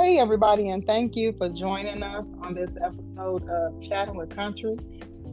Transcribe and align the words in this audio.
Hey, 0.00 0.20
everybody, 0.20 0.68
and 0.68 0.86
thank 0.86 1.16
you 1.16 1.34
for 1.36 1.48
joining 1.48 2.04
us 2.04 2.24
on 2.40 2.54
this 2.54 2.70
episode 2.80 3.48
of 3.48 3.82
Chatting 3.82 4.14
with 4.14 4.30
Country. 4.30 4.76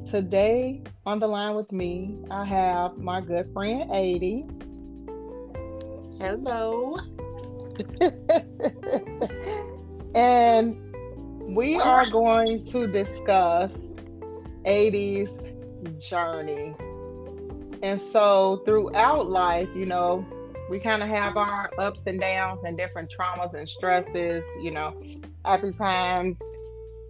Today, 0.10 0.82
on 1.06 1.20
the 1.20 1.28
line 1.28 1.54
with 1.54 1.72
me, 1.72 2.18
I 2.32 2.44
have 2.46 2.98
my 2.98 3.22
good 3.22 3.54
friend, 3.54 3.84
Addie. 3.92 4.48
Hello. 6.20 6.98
and 10.16 10.76
we 11.56 11.76
are 11.76 12.10
going 12.10 12.66
to 12.72 12.88
discuss 12.88 13.72
Addie's 14.66 15.30
journey. 16.00 16.74
And 17.84 18.02
so, 18.12 18.64
throughout 18.66 19.30
life, 19.30 19.70
you 19.76 19.86
know, 19.86 20.26
we 20.70 20.80
kind 20.80 21.04
of 21.04 21.10
have 21.10 21.38
our 21.38 21.70
ups 21.78 22.02
and 22.06 22.20
downs 22.20 22.62
and 22.66 22.78
different 22.78 23.14
traumas 23.16 23.54
and 23.54 23.68
stresses, 23.68 24.44
you 24.62 24.72
know, 24.72 25.00
happy 25.44 25.72
times, 25.72 26.38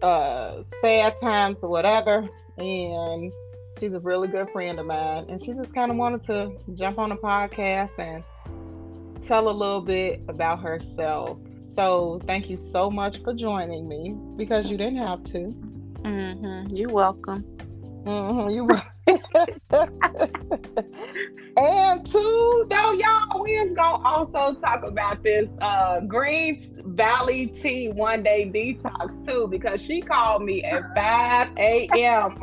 uh, 0.02 0.62
sad 0.82 1.18
times, 1.20 1.56
or 1.62 1.68
whatever. 1.68 2.28
And 2.58 3.32
she's 3.78 3.92
a 3.92 4.00
really 4.00 4.28
good 4.28 4.50
friend 4.50 4.78
of 4.78 4.86
mine. 4.86 5.26
And 5.28 5.42
she 5.42 5.52
just 5.52 5.74
kind 5.74 5.90
of 5.90 5.96
wanted 5.96 6.24
to 6.26 6.52
jump 6.74 6.98
on 6.98 7.10
the 7.10 7.16
podcast 7.16 7.90
and 7.98 8.22
tell 9.24 9.48
a 9.48 9.50
little 9.50 9.80
bit 9.80 10.22
about 10.28 10.60
herself. 10.60 11.38
So 11.76 12.20
thank 12.26 12.48
you 12.48 12.58
so 12.72 12.90
much 12.90 13.22
for 13.22 13.34
joining 13.34 13.88
me 13.88 14.16
because 14.36 14.70
you 14.70 14.76
didn't 14.76 14.98
have 14.98 15.24
to. 15.24 15.54
Mm-hmm. 16.02 16.74
You're 16.74 16.90
welcome. 16.90 17.42
Mm-hmm. 18.04 18.50
You 18.50 18.68
and 21.56 22.06
two, 22.06 22.66
though, 22.70 22.92
y'all, 22.92 23.42
we 23.42 23.52
is 23.52 23.72
gonna 23.74 24.04
also 24.04 24.54
talk 24.60 24.82
about 24.84 25.22
this 25.22 25.48
uh 25.60 26.00
Green 26.00 26.82
Valley 26.96 27.46
Tea 27.48 27.88
one 27.88 28.22
day 28.22 28.50
detox 28.52 29.26
too, 29.26 29.46
because 29.48 29.80
she 29.80 30.00
called 30.00 30.42
me 30.42 30.64
at 30.64 30.82
5 30.94 31.50
a.m. 31.58 32.36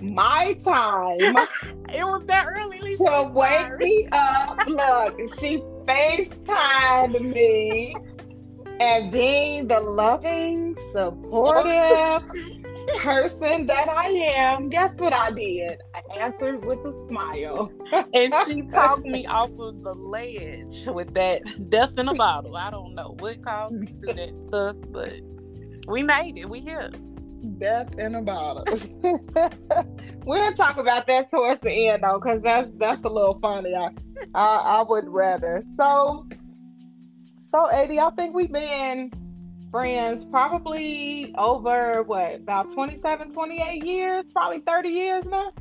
my 0.00 0.52
time. 0.64 1.18
it 1.18 2.04
was 2.04 2.24
that 2.26 2.46
early 2.48 2.78
Lisa. 2.80 3.04
to 3.04 3.30
wake 3.34 3.78
me 3.78 4.08
up. 4.12 4.66
Look, 4.66 5.18
she 5.38 5.58
FaceTimed 5.86 7.20
me 7.32 7.94
and 8.80 9.10
being 9.10 9.66
the 9.66 9.80
loving, 9.80 10.76
supportive 10.92 12.22
person 12.96 13.66
that 13.66 13.88
I 13.88 14.08
am, 14.08 14.68
guess 14.68 14.92
what 14.98 15.14
I 15.14 15.30
did? 15.30 15.80
I 15.94 16.18
answered 16.18 16.64
with 16.64 16.78
a 16.80 17.06
smile. 17.08 17.70
and 18.14 18.32
she 18.46 18.62
talked 18.70 19.04
me 19.04 19.26
off 19.26 19.50
of 19.58 19.82
the 19.82 19.94
ledge 19.94 20.86
with 20.86 21.14
that 21.14 21.42
death 21.70 21.96
in 21.98 22.08
a 22.08 22.14
bottle. 22.14 22.56
I 22.56 22.70
don't 22.70 22.94
know 22.94 23.16
what 23.18 23.42
caused 23.44 23.74
me 23.74 23.86
to 23.86 23.92
do 23.92 24.12
that 24.14 24.44
stuff, 24.48 24.76
but 24.90 25.12
we 25.86 26.02
made 26.02 26.38
it. 26.38 26.48
We 26.48 26.60
here. 26.60 26.90
Death 27.58 27.94
in 27.98 28.16
a 28.16 28.22
bottle. 28.22 28.64
We're 30.24 30.38
gonna 30.38 30.56
talk 30.56 30.76
about 30.76 31.06
that 31.06 31.30
towards 31.30 31.60
the 31.60 31.88
end 31.88 32.02
though, 32.02 32.18
because 32.18 32.42
that's 32.42 32.68
that's 32.78 33.00
a 33.04 33.08
little 33.08 33.38
funny. 33.40 33.74
I, 33.74 33.90
I 34.34 34.56
I 34.56 34.84
would 34.88 35.08
rather. 35.08 35.62
So 35.76 36.26
so 37.40 37.70
Addie, 37.70 38.00
I 38.00 38.10
think 38.10 38.34
we've 38.34 38.52
been 38.52 39.12
friends 39.70 40.24
probably 40.30 41.34
over 41.36 42.02
what 42.02 42.36
about 42.36 42.72
27 42.72 43.30
28 43.32 43.84
years 43.84 44.24
probably 44.32 44.60
30 44.60 44.88
years 44.88 45.24
now 45.26 45.52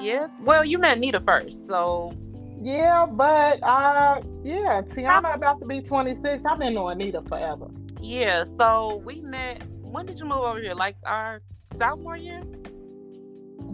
yes 0.00 0.30
well 0.40 0.64
you 0.64 0.78
met 0.78 0.98
nita 0.98 1.20
first 1.20 1.66
so 1.66 2.14
yeah 2.62 3.04
but 3.04 3.62
uh 3.62 4.20
yeah 4.42 4.80
tiana 4.80 5.34
about 5.34 5.60
to 5.60 5.66
be 5.66 5.82
26 5.82 6.42
i've 6.46 6.58
been 6.58 6.74
knowing 6.74 6.98
nita 6.98 7.20
forever 7.22 7.68
yeah 8.00 8.44
so 8.56 9.02
we 9.04 9.20
met 9.20 9.62
when 9.82 10.06
did 10.06 10.18
you 10.18 10.24
move 10.24 10.38
over 10.38 10.60
here 10.60 10.74
like 10.74 10.96
our 11.04 11.42
sophomore 11.78 12.16
year 12.16 12.42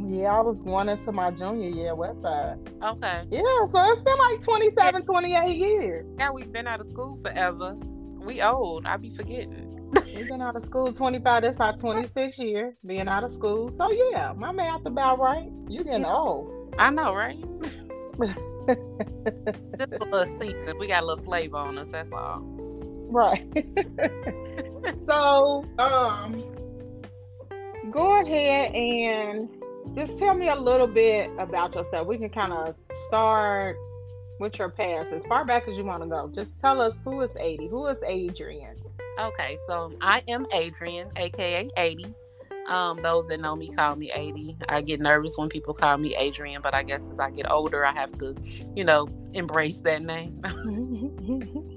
yeah, 0.06 0.28
I 0.28 0.40
was 0.40 0.56
going 0.64 0.88
into 0.88 1.10
my 1.10 1.32
junior 1.32 1.68
year 1.68 1.88
at 1.88 1.98
Westside. 1.98 2.56
Okay. 2.82 3.24
Yeah, 3.30 3.66
so 3.72 3.92
it's 3.92 4.02
been 4.02 4.16
like 4.16 4.42
27, 4.42 5.04
28 5.04 5.56
years. 5.56 6.06
Yeah, 6.16 6.30
we've 6.30 6.52
been 6.52 6.68
out 6.68 6.80
of 6.80 6.88
school 6.88 7.18
forever. 7.22 7.74
We 7.74 8.40
old. 8.40 8.86
I 8.86 8.96
be 8.96 9.10
forgetting. 9.16 9.67
We've 9.92 10.28
been 10.28 10.42
out 10.42 10.56
of 10.56 10.64
school 10.64 10.92
25. 10.92 11.42
That's 11.42 11.60
our 11.60 11.76
26 11.76 12.38
year 12.38 12.76
being 12.84 13.08
out 13.08 13.24
of 13.24 13.32
school. 13.32 13.72
So 13.76 13.90
yeah, 13.90 14.32
my 14.36 14.52
math 14.52 14.84
about 14.84 15.18
right. 15.18 15.50
You 15.68 15.84
getting 15.84 16.04
old. 16.04 16.74
I 16.78 16.90
know, 16.90 17.14
right? 17.14 17.38
Just 18.18 19.92
a 19.92 20.04
little 20.10 20.40
season. 20.40 20.78
We 20.78 20.88
got 20.88 21.02
a 21.02 21.06
little 21.06 21.24
flavor 21.24 21.56
on 21.56 21.78
us. 21.78 21.88
That's 21.90 22.12
all. 22.12 22.42
Right. 23.10 23.46
so, 25.06 25.64
um, 25.78 26.44
go 27.90 28.20
ahead 28.20 28.74
and 28.74 29.48
just 29.94 30.18
tell 30.18 30.34
me 30.34 30.48
a 30.48 30.54
little 30.54 30.86
bit 30.86 31.30
about 31.38 31.74
yourself. 31.74 32.06
We 32.06 32.18
can 32.18 32.28
kind 32.28 32.52
of 32.52 32.74
start 33.06 33.76
with 34.38 34.58
your 34.58 34.68
past 34.68 35.12
as 35.12 35.24
far 35.26 35.44
back 35.44 35.68
as 35.68 35.76
you 35.76 35.84
want 35.84 36.02
to 36.02 36.08
go. 36.08 36.30
Just 36.34 36.58
tell 36.60 36.80
us 36.80 36.94
who 37.04 37.20
is 37.22 37.34
Addie. 37.36 37.68
who 37.68 37.86
is 37.86 37.98
Adrienne. 38.02 38.76
Okay, 39.18 39.58
so 39.66 39.92
I 40.00 40.22
am 40.28 40.46
Adrienne, 40.54 41.10
aka 41.16 41.68
Addie. 41.76 42.14
Um, 42.68 43.00
those 43.02 43.26
that 43.28 43.40
know 43.40 43.56
me 43.56 43.68
call 43.68 43.96
me 43.96 44.10
Addie. 44.12 44.56
I 44.68 44.82
get 44.82 45.00
nervous 45.00 45.38
when 45.38 45.48
people 45.48 45.72
call 45.72 45.96
me 45.96 46.14
Adrienne, 46.16 46.60
but 46.62 46.74
I 46.74 46.82
guess 46.82 47.00
as 47.10 47.18
I 47.18 47.30
get 47.30 47.50
older, 47.50 47.84
I 47.84 47.92
have 47.92 48.16
to, 48.18 48.36
you 48.76 48.84
know, 48.84 49.08
embrace 49.32 49.78
that 49.80 50.02
name. 50.02 50.40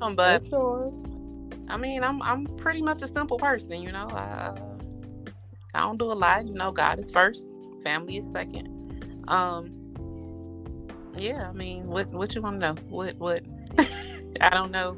um, 0.02 0.16
but 0.16 0.44
I 1.68 1.78
mean, 1.78 2.04
I'm 2.04 2.22
I'm 2.22 2.46
pretty 2.58 2.82
much 2.82 3.02
a 3.02 3.08
simple 3.08 3.38
person, 3.40 3.82
you 3.82 3.92
know. 3.92 4.08
I, 4.10 4.54
I 5.74 5.80
don't 5.80 5.98
do 5.98 6.12
a 6.12 6.14
lot, 6.14 6.46
you 6.46 6.54
know. 6.54 6.72
God 6.72 7.00
is 7.00 7.10
first, 7.12 7.46
family 7.84 8.18
is 8.18 8.26
second. 8.34 8.68
Um, 9.30 9.81
yeah, 11.18 11.50
I 11.50 11.54
mean, 11.54 11.88
what 11.88 12.08
what 12.10 12.36
you 12.36 12.42
want 12.42 12.62
to 12.62 12.74
know? 12.74 12.82
What 12.90 13.16
what? 13.18 13.44
I 14.42 14.50
don't 14.50 14.72
know 14.72 14.98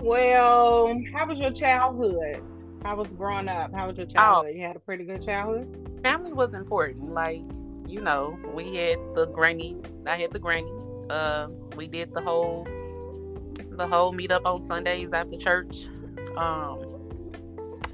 well, 0.00 1.02
how 1.12 1.26
was 1.26 1.38
your 1.38 1.50
childhood? 1.50 2.42
How 2.82 2.96
was 2.96 3.08
growing 3.14 3.48
up? 3.48 3.72
How 3.72 3.88
was 3.88 3.96
your 3.96 4.06
oh. 4.06 4.12
childhood? 4.12 4.52
Oh, 4.52 4.56
you 4.56 4.62
had 4.66 4.76
a 4.76 4.78
pretty 4.78 5.04
good 5.04 5.22
childhood. 5.22 6.00
Family 6.02 6.32
was 6.32 6.54
important. 6.54 7.12
Like 7.12 7.44
you 7.88 8.00
know, 8.00 8.38
we 8.54 8.76
had 8.76 8.98
the 9.14 9.26
grannies. 9.26 9.82
I 10.06 10.16
had 10.16 10.32
the 10.32 10.38
granny. 10.38 10.70
Uh, 11.08 11.48
we 11.76 11.88
did 11.88 12.12
the 12.12 12.20
whole 12.20 12.66
the 13.70 13.86
whole 13.86 14.12
meet 14.12 14.30
up 14.30 14.44
on 14.44 14.64
Sundays 14.66 15.10
after 15.12 15.36
church, 15.38 15.86
um, 16.36 17.10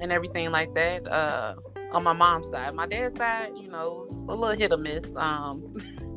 and 0.01 0.11
everything 0.11 0.51
like 0.51 0.73
that. 0.75 1.07
Uh, 1.07 1.55
on 1.93 2.03
my 2.03 2.13
mom's 2.13 2.49
side, 2.49 2.73
my 2.73 2.87
dad's 2.87 3.17
side, 3.17 3.51
you 3.55 3.69
know, 3.69 4.07
it 4.09 4.13
was 4.13 4.25
a 4.27 4.35
little 4.35 4.57
hit 4.57 4.71
or 4.71 4.77
miss. 4.77 5.05
Um, 5.15 5.75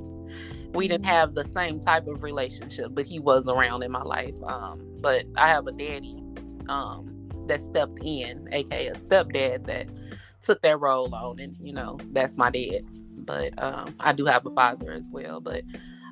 we 0.76 0.86
didn't 0.86 1.06
have 1.06 1.34
the 1.34 1.44
same 1.44 1.80
type 1.80 2.06
of 2.06 2.22
relationship, 2.22 2.88
but 2.92 3.06
he 3.06 3.18
was 3.18 3.46
around 3.46 3.82
in 3.82 3.90
my 3.90 4.02
life. 4.02 4.34
Um, 4.46 4.80
but 5.00 5.24
I 5.36 5.48
have 5.48 5.66
a 5.66 5.72
daddy 5.72 6.22
um, 6.68 7.28
that 7.46 7.62
stepped 7.62 7.98
in, 8.02 8.48
aka 8.52 8.88
a 8.88 8.94
stepdad 8.94 9.66
that 9.66 9.88
took 10.42 10.60
that 10.62 10.78
role 10.78 11.12
on, 11.14 11.40
and 11.40 11.56
you 11.60 11.72
know 11.72 11.98
that's 12.12 12.36
my 12.36 12.50
dad. 12.50 12.82
But 13.18 13.60
um, 13.62 13.96
I 14.00 14.12
do 14.12 14.26
have 14.26 14.46
a 14.46 14.50
father 14.50 14.92
as 14.92 15.04
well. 15.10 15.40
But 15.40 15.64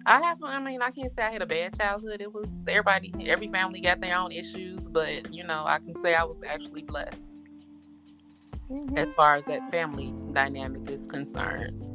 I 0.07 0.21
have, 0.23 0.39
I 0.43 0.59
mean, 0.59 0.83
I 0.83 0.91
can't 0.91 1.15
say 1.15 1.23
I 1.23 1.33
had 1.33 1.43
a 1.43 1.47
bad 1.47 1.79
childhood. 1.79 2.21
It 2.21 2.33
was 2.33 2.51
everybody, 2.67 3.13
every 3.27 3.49
family 3.49 3.81
got 3.81 4.01
their 4.01 4.17
own 4.17 4.33
issues, 4.33 4.81
but 4.81 5.33
you 5.33 5.45
know, 5.45 5.65
I 5.67 5.79
can 5.79 5.95
say 6.03 6.15
I 6.15 6.25
was 6.25 6.39
actually 6.47 6.83
blessed 6.83 7.33
mm-hmm. 8.71 8.99
as 8.99 9.09
far 9.17 9.37
as 9.37 9.45
that 9.47 9.71
family 9.71 10.13
dynamic 10.33 10.91
is 10.91 11.07
concerned. 11.07 11.94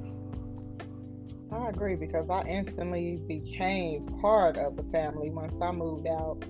I 1.52 1.70
agree 1.70 1.96
because 1.96 2.30
I 2.30 2.42
instantly 2.44 3.18
became 3.28 4.06
part 4.22 4.58
of 4.58 4.76
the 4.76 4.84
family 4.92 5.32
once 5.32 5.54
I 5.62 5.72
moved 5.72 6.08
out 6.08 6.44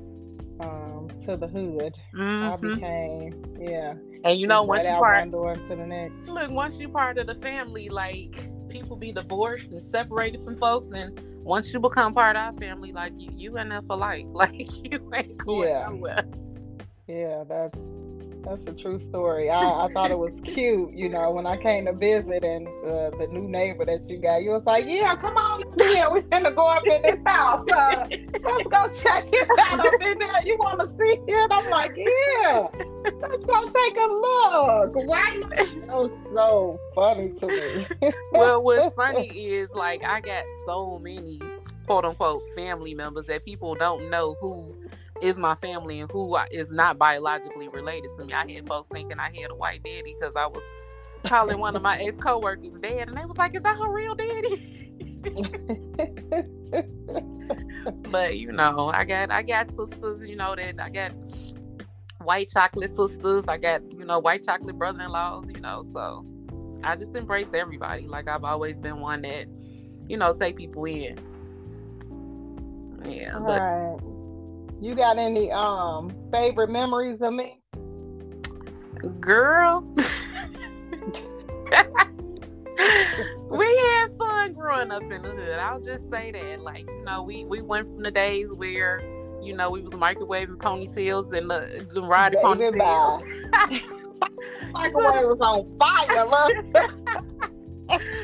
um, 0.59 1.07
to 1.25 1.37
the 1.37 1.47
hood. 1.47 1.95
Mm-hmm. 2.13 2.43
I 2.43 2.55
became, 2.57 3.55
yeah. 3.59 3.93
And 4.23 4.39
you 4.39 4.47
know, 4.47 4.63
once 4.63 4.83
you 4.83 4.89
part, 4.89 5.31
door 5.31 5.55
to 5.55 5.75
the 5.75 5.85
next. 5.85 6.27
Look, 6.27 6.51
once 6.51 6.79
you 6.79 6.89
part 6.89 7.17
of 7.17 7.27
the 7.27 7.35
family, 7.35 7.89
like 7.89 8.49
people 8.67 8.97
be 8.97 9.11
divorced 9.11 9.71
and 9.71 9.85
separated 9.89 10.43
from 10.43 10.57
folks, 10.57 10.89
and 10.89 11.19
once 11.43 11.71
you 11.71 11.79
become 11.79 12.13
part 12.13 12.35
of 12.35 12.41
our 12.41 12.53
family, 12.53 12.91
like 12.91 13.13
you, 13.17 13.31
you 13.33 13.57
in 13.57 13.69
there 13.69 13.81
for 13.81 13.95
life. 13.95 14.25
Like 14.33 14.69
you 14.83 15.11
ain't 15.13 15.37
going 15.37 15.69
yeah. 15.69 15.87
nowhere. 15.89 16.25
Yeah, 17.07 17.43
that's 17.47 17.79
that's 18.43 18.65
a 18.65 18.73
true 18.73 18.99
story. 18.99 19.49
I, 19.49 19.61
I 19.61 19.87
thought 19.93 20.11
it 20.11 20.17
was 20.17 20.33
cute, 20.43 20.93
you 20.93 21.09
know, 21.09 21.31
when 21.31 21.45
I 21.45 21.57
came 21.57 21.85
to 21.85 21.93
visit 21.93 22.43
and 22.43 22.67
uh, 22.85 23.11
the 23.11 23.27
new 23.31 23.47
neighbor 23.47 23.85
that 23.85 24.09
you 24.09 24.17
got, 24.17 24.41
you 24.41 24.51
was 24.51 24.63
like, 24.65 24.85
"Yeah, 24.87 25.15
come 25.15 25.37
on, 25.37 25.63
yeah, 25.79 26.07
we're 26.09 26.21
gonna 26.21 26.51
go 26.51 26.67
up 26.67 26.85
in 26.85 27.01
this 27.01 27.19
house. 27.25 27.65
Uh, 27.71 28.07
let's 28.43 28.67
go 28.67 28.87
check 28.89 29.27
it 29.31 29.49
out 29.59 29.79
up 29.79 30.01
in 30.01 30.19
there. 30.19 30.41
You 30.45 30.57
want 30.57 30.79
to 30.79 30.87
see 30.87 31.19
it?" 31.27 31.51
I'm 31.51 31.69
like, 31.69 31.91
"Yeah, 31.95 32.67
let's 33.21 33.45
go 33.45 33.69
take 33.69 33.97
a 33.97 34.07
look." 34.07 34.95
Why? 34.95 35.43
That 35.49 35.87
was 35.87 36.11
so 36.33 36.79
funny 36.95 37.29
to 37.39 37.47
me. 37.47 38.11
well, 38.31 38.63
what's 38.63 38.95
funny 38.95 39.27
is 39.27 39.69
like 39.73 40.03
I 40.03 40.21
got 40.21 40.43
so 40.65 40.99
many 40.99 41.39
quote 41.85 42.05
unquote 42.05 42.43
family 42.55 42.93
members 42.93 43.25
that 43.25 43.43
people 43.43 43.73
don't 43.75 44.09
know 44.09 44.35
who 44.39 44.75
is 45.21 45.37
my 45.37 45.55
family 45.55 45.99
and 45.99 46.11
who 46.11 46.37
is 46.51 46.71
not 46.71 46.97
biologically 46.97 47.67
related 47.67 48.11
to 48.17 48.25
me. 48.25 48.33
I 48.33 48.51
had 48.51 48.67
folks 48.67 48.89
thinking 48.89 49.19
I 49.19 49.31
had 49.35 49.51
a 49.51 49.55
white 49.55 49.83
daddy 49.83 50.15
because 50.19 50.33
I 50.35 50.47
was 50.47 50.63
calling 51.23 51.59
one 51.59 51.75
of 51.75 51.81
my 51.81 51.97
ex 52.01 52.17
coworkers 52.17 52.79
dad, 52.79 53.09
and 53.09 53.17
they 53.17 53.25
was 53.25 53.37
like, 53.37 53.55
"Is 53.55 53.61
that 53.61 53.77
her 53.77 53.91
real 53.91 54.15
daddy?" 54.15 54.93
but 58.11 58.37
you 58.37 58.51
know, 58.51 58.91
I 58.93 59.05
got 59.05 59.31
I 59.31 59.43
got 59.43 59.69
sisters, 59.75 60.29
you 60.29 60.35
know 60.35 60.55
that 60.55 60.79
I 60.79 60.89
got 60.89 61.13
white 62.21 62.49
chocolate 62.49 62.95
sisters. 62.95 63.45
I 63.47 63.57
got 63.57 63.81
you 63.97 64.05
know 64.05 64.19
white 64.19 64.43
chocolate 64.43 64.77
brother-in-laws. 64.77 65.45
You 65.53 65.61
know, 65.61 65.83
so 65.83 66.25
I 66.83 66.95
just 66.95 67.15
embrace 67.15 67.53
everybody. 67.53 68.07
Like 68.07 68.27
I've 68.27 68.43
always 68.43 68.79
been 68.79 68.99
one 68.99 69.21
that 69.23 69.47
you 70.07 70.17
know 70.17 70.33
take 70.33 70.55
people 70.55 70.85
in. 70.85 71.17
Yeah. 73.05 73.39
But, 73.39 73.59
right. 73.59 73.97
You 74.81 74.95
got 74.95 75.17
any 75.17 75.51
um 75.51 76.15
favorite 76.31 76.69
memories 76.69 77.19
of 77.21 77.33
me? 77.33 77.59
Girl. 79.19 79.81
we 83.49 83.77
had 83.77 84.07
fun 84.17 84.53
growing 84.53 84.91
up 84.91 85.03
in 85.03 85.21
the 85.21 85.29
hood. 85.29 85.59
I'll 85.59 85.81
just 85.81 86.09
say 86.11 86.31
that. 86.31 86.61
Like, 86.61 86.87
you 86.87 87.03
know, 87.03 87.23
we 87.23 87.43
we 87.43 87.61
went 87.61 87.91
from 87.91 88.03
the 88.03 88.11
days 88.11 88.47
where, 88.53 89.01
you 89.41 89.53
know, 89.53 89.69
we 89.69 89.81
was 89.81 89.91
microwaving 89.91 90.55
ponytails 90.57 91.35
and 91.35 91.51
the, 91.51 91.85
the 91.93 92.01
riding 92.01 92.39
ponytails. 92.39 93.21
microwave 94.71 95.25
was 95.25 95.41
on 95.41 95.77
fire, 95.77 96.25
look. 96.25 96.53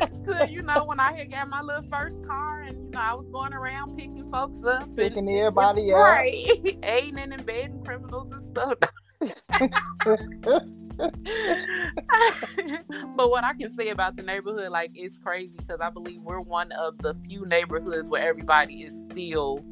to 0.26 0.48
you 0.50 0.62
know 0.62 0.86
when 0.86 1.00
I 1.00 1.14
had 1.14 1.32
got 1.32 1.50
my 1.50 1.62
little 1.62 1.90
first 1.90 2.26
car 2.26 2.62
and 2.62 2.78
you 2.84 2.92
know 2.92 3.00
I 3.00 3.14
was 3.14 3.28
going 3.32 3.54
around 3.54 3.98
picking 3.98 4.30
folks 4.32 4.64
up, 4.64 4.96
picking 4.96 5.30
and, 5.30 5.30
everybody 5.30 5.94
up, 5.94 6.00
right, 6.00 6.78
aiding 6.84 7.20
and 7.20 7.34
embedding 7.34 7.84
criminals 7.84 8.32
and 8.32 8.44
stuff. 8.44 8.78
but 13.16 13.30
what 13.30 13.44
I 13.44 13.54
can 13.54 13.74
say 13.76 13.90
about 13.90 14.16
the 14.16 14.24
neighborhood, 14.24 14.70
like 14.70 14.92
it's 14.94 15.18
crazy 15.20 15.56
because 15.58 15.82
I 15.82 15.90
believe 15.90 16.22
we're 16.22 16.40
one 16.40 16.72
of 16.74 16.98
the 17.00 17.14
few 17.28 17.46
neighborhoods 17.46 18.10
where 18.10 18.28
everybody 18.28 18.84
is 18.84 19.06
still 19.10 19.64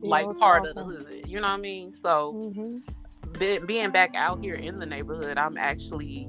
like 0.00 0.26
part 0.38 0.66
of 0.66 0.74
the 0.74 0.84
hood. 0.84 1.24
You 1.26 1.40
know 1.40 1.48
what 1.48 1.54
I 1.54 1.58
mean? 1.58 1.94
So 1.94 2.32
mm-hmm. 2.34 3.38
be, 3.38 3.58
being 3.58 3.90
back 3.90 4.14
out 4.14 4.42
here 4.42 4.54
in 4.54 4.78
the 4.78 4.86
neighborhood, 4.86 5.38
I'm 5.38 5.56
actually, 5.56 6.28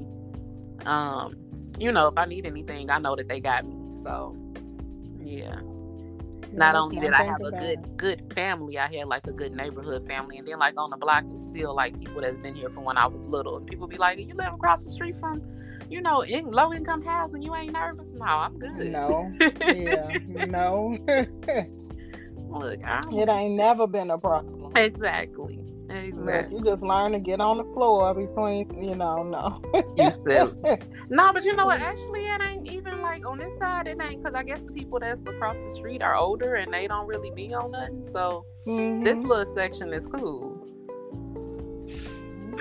um, 0.86 1.36
you 1.80 1.92
know, 1.92 2.07
if 2.07 2.18
I 2.18 2.25
need 2.25 2.45
anything, 2.45 2.89
I 2.89 3.00
know 3.00 3.16
that 3.16 3.27
they 3.27 3.39
got 3.39 3.66
me. 3.66 3.75
So 4.04 4.36
yeah 5.24 5.60
not 6.56 6.75
only 6.75 7.00
did 7.00 7.13
I 7.13 7.24
have 7.24 7.42
a 7.42 7.51
good 7.51 7.98
good 7.98 8.33
family, 8.33 8.77
I 8.77 8.88
had 8.88 9.07
like 9.07 9.27
a 9.27 9.33
good 9.33 9.54
neighborhood 9.54 10.07
family, 10.07 10.38
and 10.38 10.48
then 10.48 10.60
like 10.60 10.75
on 10.77 10.89
the 10.89 10.98
block 10.98 11.25
is 11.33 11.44
still 11.44 11.75
like 11.75 12.00
people 12.00 12.22
that's 12.22 12.38
been 12.38 12.56
here 12.56 12.69
from 12.69 12.83
when 12.86 12.98
I 12.98 13.07
was 13.07 13.22
little, 13.24 13.57
and 13.57 13.68
people 13.68 13.88
be 13.88 13.98
like, 13.98 14.19
"You 14.19 14.36
live 14.36 14.54
across 14.54 14.83
the 14.83 14.92
street 14.92 15.16
from, 15.18 15.42
you 15.89 16.01
know, 16.01 16.22
in 16.22 16.51
low 16.51 16.74
income 16.74 17.04
housing, 17.04 17.42
you 17.42 17.54
ain't 17.56 17.74
nervous?" 17.74 18.07
No, 18.13 18.25
I'm 18.25 18.57
good. 18.57 18.92
No, 18.92 19.31
yeah, 19.60 20.13
no. 20.27 20.98
Look, 22.50 22.80
it 22.81 23.30
ain't 23.30 23.56
never 23.56 23.88
been 23.88 24.12
a 24.12 24.18
problem. 24.18 24.74
Exactly. 24.77 25.60
Exactly. 25.95 26.57
you 26.57 26.63
just 26.63 26.83
learn 26.83 27.13
to 27.13 27.19
get 27.19 27.39
on 27.39 27.57
the 27.57 27.63
floor 27.74 28.13
between, 28.13 28.83
you 28.83 28.95
know, 28.95 29.24
no. 29.24 29.62
no, 31.09 31.33
but 31.33 31.44
you 31.44 31.56
know 31.56 31.65
what? 31.65 31.81
Actually, 31.81 32.25
it 32.25 32.42
ain't 32.42 32.68
even 32.68 33.01
like 33.01 33.25
on 33.25 33.38
this 33.38 33.57
side. 33.57 33.88
It 33.88 33.97
ain't 34.01 34.24
because 34.24 34.36
I 34.36 34.44
guess 34.44 34.62
the 34.62 34.71
people 34.71 35.00
that's 35.00 35.21
across 35.21 35.63
the 35.63 35.74
street 35.75 36.01
are 36.01 36.15
older 36.15 36.56
and 36.56 36.74
they 36.74 36.88
don't 36.88 37.07
really 37.07 37.31
be 37.31 37.53
on 37.53 37.71
nothing. 37.71 38.03
So 38.12 38.45
mm-hmm. 38.68 39.03
this 39.03 39.19
little 39.19 39.53
section 39.56 39.94
is 39.94 40.07
cool. 40.07 40.62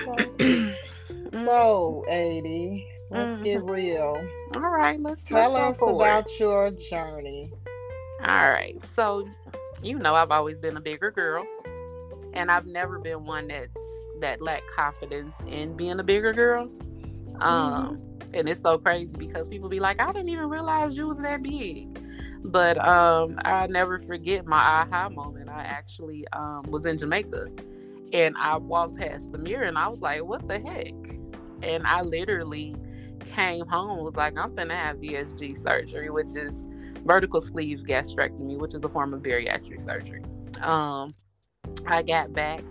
Okay. 0.07 0.75
so, 1.31 2.05
Addie, 2.09 2.87
let's 3.09 3.25
mm-hmm. 3.25 3.43
get 3.43 3.63
real. 3.63 4.27
All 4.55 4.61
right, 4.61 4.99
let's 4.99 5.23
tell 5.23 5.55
us 5.55 5.77
about 5.81 6.39
your 6.39 6.71
journey. 6.71 7.51
All 8.23 8.49
right, 8.49 8.77
so 8.95 9.27
you 9.81 9.99
know 9.99 10.15
I've 10.15 10.31
always 10.31 10.55
been 10.57 10.77
a 10.77 10.81
bigger 10.81 11.11
girl 11.11 11.45
and 12.35 12.51
I've 12.51 12.65
never 12.65 12.99
been 12.99 13.25
one 13.25 13.47
that's 13.47 13.69
that 14.19 14.41
lacked 14.41 14.69
confidence 14.75 15.33
in 15.47 15.75
being 15.75 15.99
a 15.99 16.03
bigger 16.03 16.33
girl. 16.33 16.69
Um, 17.39 17.97
mm-hmm. 17.97 18.35
and 18.35 18.47
it's 18.47 18.61
so 18.61 18.77
crazy 18.77 19.15
because 19.17 19.47
people 19.47 19.67
be 19.67 19.79
like, 19.79 20.01
I 20.01 20.11
didn't 20.13 20.29
even 20.29 20.49
realize 20.49 20.95
you 20.95 21.07
was 21.07 21.17
that 21.17 21.43
big. 21.43 21.99
But 22.43 22.77
um, 22.77 23.39
I 23.43 23.67
never 23.67 23.99
forget 23.99 24.45
my 24.45 24.57
aha 24.57 25.09
moment. 25.09 25.49
I 25.49 25.63
actually 25.63 26.25
um, 26.31 26.63
was 26.69 26.85
in 26.85 26.97
Jamaica 26.97 27.47
and 28.13 28.35
I 28.37 28.57
walked 28.57 28.97
past 28.97 29.31
the 29.31 29.37
mirror 29.37 29.63
and 29.63 29.77
I 29.77 29.87
was 29.87 29.99
like, 29.99 30.23
what 30.23 30.47
the 30.47 30.59
heck? 30.59 30.93
And 31.63 31.85
I 31.87 32.01
literally 32.01 32.75
came 33.33 33.65
home 33.65 34.03
was 34.03 34.15
like, 34.15 34.37
I'm 34.37 34.55
gonna 34.55 34.75
have 34.75 34.97
VSG 34.97 35.61
surgery, 35.61 36.09
which 36.09 36.35
is 36.35 36.67
vertical 37.05 37.41
sleeve 37.41 37.79
gastrectomy, 37.79 38.57
which 38.57 38.73
is 38.73 38.83
a 38.83 38.89
form 38.89 39.13
of 39.13 39.21
bariatric 39.21 39.81
surgery. 39.81 40.23
Um, 40.61 41.09
I 41.87 42.03
got 42.03 42.33
back 42.33 42.63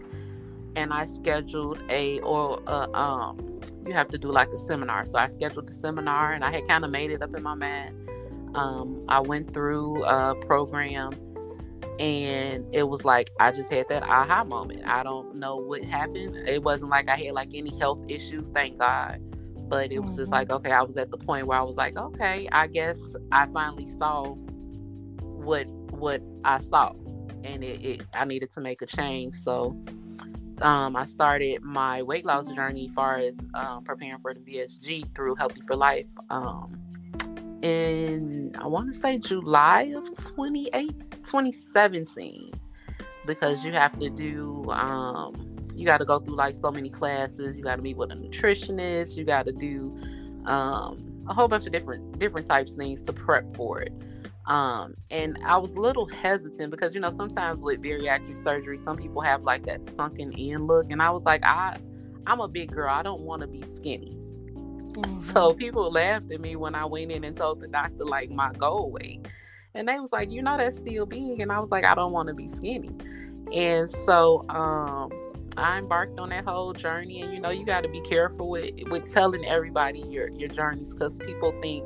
and 0.76 0.92
I 0.92 1.06
scheduled 1.06 1.78
a 1.88 2.20
or 2.20 2.60
uh, 2.66 2.88
um 2.92 3.60
you 3.86 3.92
have 3.92 4.08
to 4.08 4.18
do 4.18 4.30
like 4.30 4.48
a 4.48 4.58
seminar. 4.58 5.06
So 5.06 5.18
I 5.18 5.28
scheduled 5.28 5.68
the 5.68 5.72
seminar 5.72 6.32
and 6.32 6.44
I 6.44 6.52
had 6.52 6.66
kind 6.68 6.84
of 6.84 6.90
made 6.90 7.10
it 7.10 7.22
up 7.22 7.34
in 7.34 7.42
my 7.42 7.54
mind. 7.54 7.94
Um, 8.54 9.04
I 9.08 9.20
went 9.20 9.52
through 9.52 10.04
a 10.04 10.34
program 10.46 11.12
and 11.98 12.66
it 12.72 12.88
was 12.88 13.04
like 13.04 13.30
I 13.38 13.52
just 13.52 13.72
had 13.72 13.88
that 13.88 14.02
aha 14.02 14.44
moment. 14.44 14.86
I 14.86 15.02
don't 15.02 15.36
know 15.36 15.56
what 15.56 15.84
happened. 15.84 16.36
It 16.48 16.62
wasn't 16.62 16.90
like 16.90 17.08
I 17.08 17.16
had 17.16 17.32
like 17.32 17.50
any 17.54 17.76
health 17.78 18.00
issues, 18.08 18.48
thank 18.50 18.78
God. 18.78 19.20
But 19.68 19.92
it 19.92 20.00
was 20.00 20.12
mm-hmm. 20.12 20.20
just 20.20 20.32
like, 20.32 20.50
okay, 20.50 20.72
I 20.72 20.82
was 20.82 20.96
at 20.96 21.10
the 21.10 21.16
point 21.16 21.46
where 21.46 21.58
I 21.58 21.62
was 21.62 21.76
like, 21.76 21.96
okay, 21.96 22.48
I 22.52 22.66
guess 22.66 22.98
I 23.32 23.46
finally 23.46 23.88
saw 23.88 24.34
what 25.22 25.66
what 25.90 26.20
I 26.44 26.58
saw 26.58 26.92
and 27.44 27.62
it, 27.62 27.84
it 27.84 28.06
I 28.14 28.24
needed 28.24 28.52
to 28.54 28.60
make 28.60 28.82
a 28.82 28.86
change. 28.86 29.34
So 29.34 29.76
um, 30.62 30.96
I 30.96 31.04
started 31.04 31.62
my 31.62 32.02
weight 32.02 32.24
loss 32.24 32.50
journey 32.50 32.90
far 32.94 33.18
as 33.18 33.46
um, 33.54 33.84
preparing 33.84 34.20
for 34.20 34.34
the 34.34 34.40
VSG 34.40 35.14
through 35.14 35.34
Healthy 35.36 35.62
for 35.66 35.76
Life 35.76 36.06
um, 36.30 36.84
in, 37.64 38.54
I 38.58 38.66
want 38.66 38.92
to 38.92 38.98
say 38.98 39.18
July 39.18 39.94
of 39.96 40.14
28, 40.34 41.10
2017, 41.24 42.52
because 43.26 43.64
you 43.64 43.72
have 43.72 43.98
to 43.98 44.10
do, 44.10 44.70
um, 44.70 45.56
you 45.74 45.86
got 45.86 45.98
to 45.98 46.04
go 46.04 46.18
through 46.18 46.36
like 46.36 46.54
so 46.54 46.70
many 46.70 46.90
classes. 46.90 47.56
You 47.56 47.62
got 47.62 47.76
to 47.76 47.82
meet 47.82 47.96
with 47.96 48.12
a 48.12 48.14
nutritionist. 48.14 49.16
You 49.16 49.24
got 49.24 49.46
to 49.46 49.52
do 49.52 49.96
um, 50.44 51.24
a 51.26 51.32
whole 51.32 51.48
bunch 51.48 51.64
of 51.64 51.72
different 51.72 52.18
different 52.18 52.46
types 52.46 52.72
of 52.72 52.76
things 52.76 53.00
to 53.02 53.12
prep 53.12 53.56
for 53.56 53.80
it. 53.80 53.92
Um, 54.46 54.94
and 55.10 55.38
I 55.44 55.56
was 55.56 55.70
a 55.70 55.80
little 55.80 56.06
hesitant 56.06 56.70
because 56.70 56.94
you 56.94 57.00
know 57.00 57.10
sometimes 57.10 57.60
with 57.60 57.80
bariatric 57.80 58.42
surgery, 58.42 58.76
some 58.78 58.96
people 58.96 59.22
have 59.22 59.42
like 59.42 59.64
that 59.66 59.86
sunken 59.86 60.32
in 60.32 60.66
look, 60.66 60.90
and 60.90 61.02
I 61.02 61.10
was 61.10 61.22
like, 61.24 61.44
I, 61.44 61.78
I'm 62.26 62.40
a 62.40 62.48
big 62.48 62.72
girl, 62.72 62.90
I 62.90 63.02
don't 63.02 63.22
want 63.22 63.42
to 63.42 63.48
be 63.48 63.62
skinny. 63.74 64.16
Mm-hmm. 64.92 65.20
So 65.32 65.54
people 65.54 65.90
laughed 65.90 66.30
at 66.30 66.40
me 66.40 66.56
when 66.56 66.74
I 66.74 66.84
went 66.84 67.10
in 67.10 67.24
and 67.24 67.36
told 67.36 67.60
the 67.60 67.68
doctor 67.68 68.04
like 68.04 68.30
my 68.30 68.52
goal 68.52 68.90
weight, 68.90 69.26
and 69.74 69.88
they 69.88 69.98
was 69.98 70.12
like, 70.12 70.30
you 70.30 70.42
know 70.42 70.58
that's 70.58 70.76
still 70.76 71.06
big, 71.06 71.40
and 71.40 71.50
I 71.50 71.58
was 71.58 71.70
like, 71.70 71.86
I 71.86 71.94
don't 71.94 72.12
want 72.12 72.28
to 72.28 72.34
be 72.34 72.48
skinny, 72.48 72.94
and 73.52 73.88
so 73.88 74.44
um 74.50 75.10
I 75.56 75.78
embarked 75.78 76.18
on 76.18 76.30
that 76.30 76.44
whole 76.44 76.72
journey, 76.72 77.20
and 77.20 77.32
you 77.32 77.40
know, 77.40 77.50
you 77.50 77.64
got 77.64 77.82
to 77.82 77.88
be 77.88 78.00
careful 78.00 78.48
with 78.50 78.74
with 78.90 79.12
telling 79.12 79.44
everybody 79.46 80.00
your 80.00 80.28
your 80.30 80.48
journeys 80.48 80.92
because 80.92 81.18
people 81.20 81.54
think, 81.62 81.84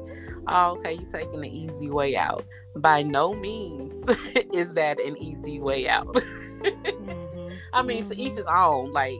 oh, 0.48 0.78
okay, 0.78 0.94
you're 0.94 1.10
taking 1.10 1.40
the 1.40 1.48
easy 1.48 1.90
way 1.90 2.16
out. 2.16 2.44
By 2.76 3.02
no 3.02 3.34
means 3.34 4.08
is 4.52 4.72
that 4.74 5.00
an 5.00 5.16
easy 5.18 5.60
way 5.60 5.88
out. 5.88 6.14
mm-hmm. 6.14 7.48
I 7.72 7.82
mean, 7.82 8.04
mm-hmm. 8.04 8.10
to 8.10 8.20
each 8.20 8.36
his 8.36 8.46
own. 8.46 8.92
Like 8.92 9.18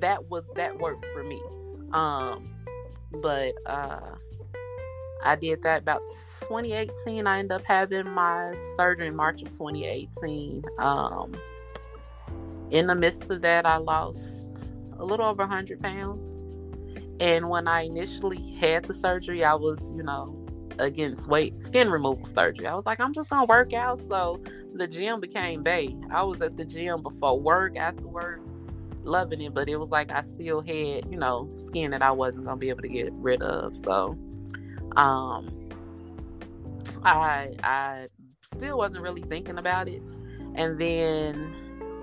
that 0.00 0.28
was 0.28 0.44
that 0.56 0.78
worked 0.78 1.06
for 1.12 1.24
me. 1.24 1.40
Um, 1.92 2.54
but 3.22 3.54
uh, 3.66 4.16
I 5.22 5.36
did 5.36 5.62
that 5.62 5.82
about 5.82 6.02
2018. 6.40 7.26
I 7.26 7.38
ended 7.38 7.52
up 7.52 7.64
having 7.64 8.10
my 8.10 8.54
surgery 8.76 9.08
in 9.08 9.16
March 9.16 9.42
of 9.42 9.50
2018. 9.52 10.64
Um 10.78 11.34
in 12.70 12.86
the 12.86 12.94
midst 12.94 13.30
of 13.30 13.40
that, 13.42 13.64
I 13.64 13.76
lost 13.78 14.70
a 14.98 15.04
little 15.04 15.26
over 15.26 15.42
100 15.42 15.80
pounds. 15.80 16.26
And 17.20 17.48
when 17.48 17.66
I 17.66 17.82
initially 17.82 18.52
had 18.60 18.84
the 18.84 18.94
surgery, 18.94 19.42
I 19.42 19.54
was, 19.54 19.78
you 19.96 20.02
know, 20.02 20.36
against 20.78 21.28
weight 21.28 21.58
skin 21.60 21.90
removal 21.90 22.26
surgery. 22.26 22.66
I 22.66 22.74
was 22.74 22.86
like, 22.86 23.00
I'm 23.00 23.12
just 23.12 23.30
gonna 23.30 23.46
work 23.46 23.72
out. 23.72 24.00
So 24.08 24.42
the 24.74 24.86
gym 24.86 25.20
became 25.20 25.62
bay. 25.62 25.96
I 26.10 26.22
was 26.22 26.40
at 26.40 26.56
the 26.56 26.64
gym 26.64 27.02
before 27.02 27.38
work, 27.38 27.76
after 27.76 28.06
work, 28.06 28.40
loving 29.02 29.40
it, 29.40 29.54
but 29.54 29.68
it 29.68 29.76
was 29.76 29.88
like 29.88 30.12
I 30.12 30.22
still 30.22 30.60
had, 30.60 31.10
you 31.10 31.18
know, 31.18 31.50
skin 31.58 31.90
that 31.92 32.02
I 32.02 32.10
wasn't 32.10 32.44
gonna 32.44 32.56
be 32.56 32.68
able 32.68 32.82
to 32.82 32.88
get 32.88 33.12
rid 33.12 33.42
of. 33.42 33.76
So 33.76 34.16
um 34.96 35.68
I 37.04 37.54
I 37.62 38.06
still 38.42 38.78
wasn't 38.78 39.02
really 39.02 39.22
thinking 39.22 39.58
about 39.58 39.88
it. 39.88 40.02
And 40.54 40.78
then 40.78 41.54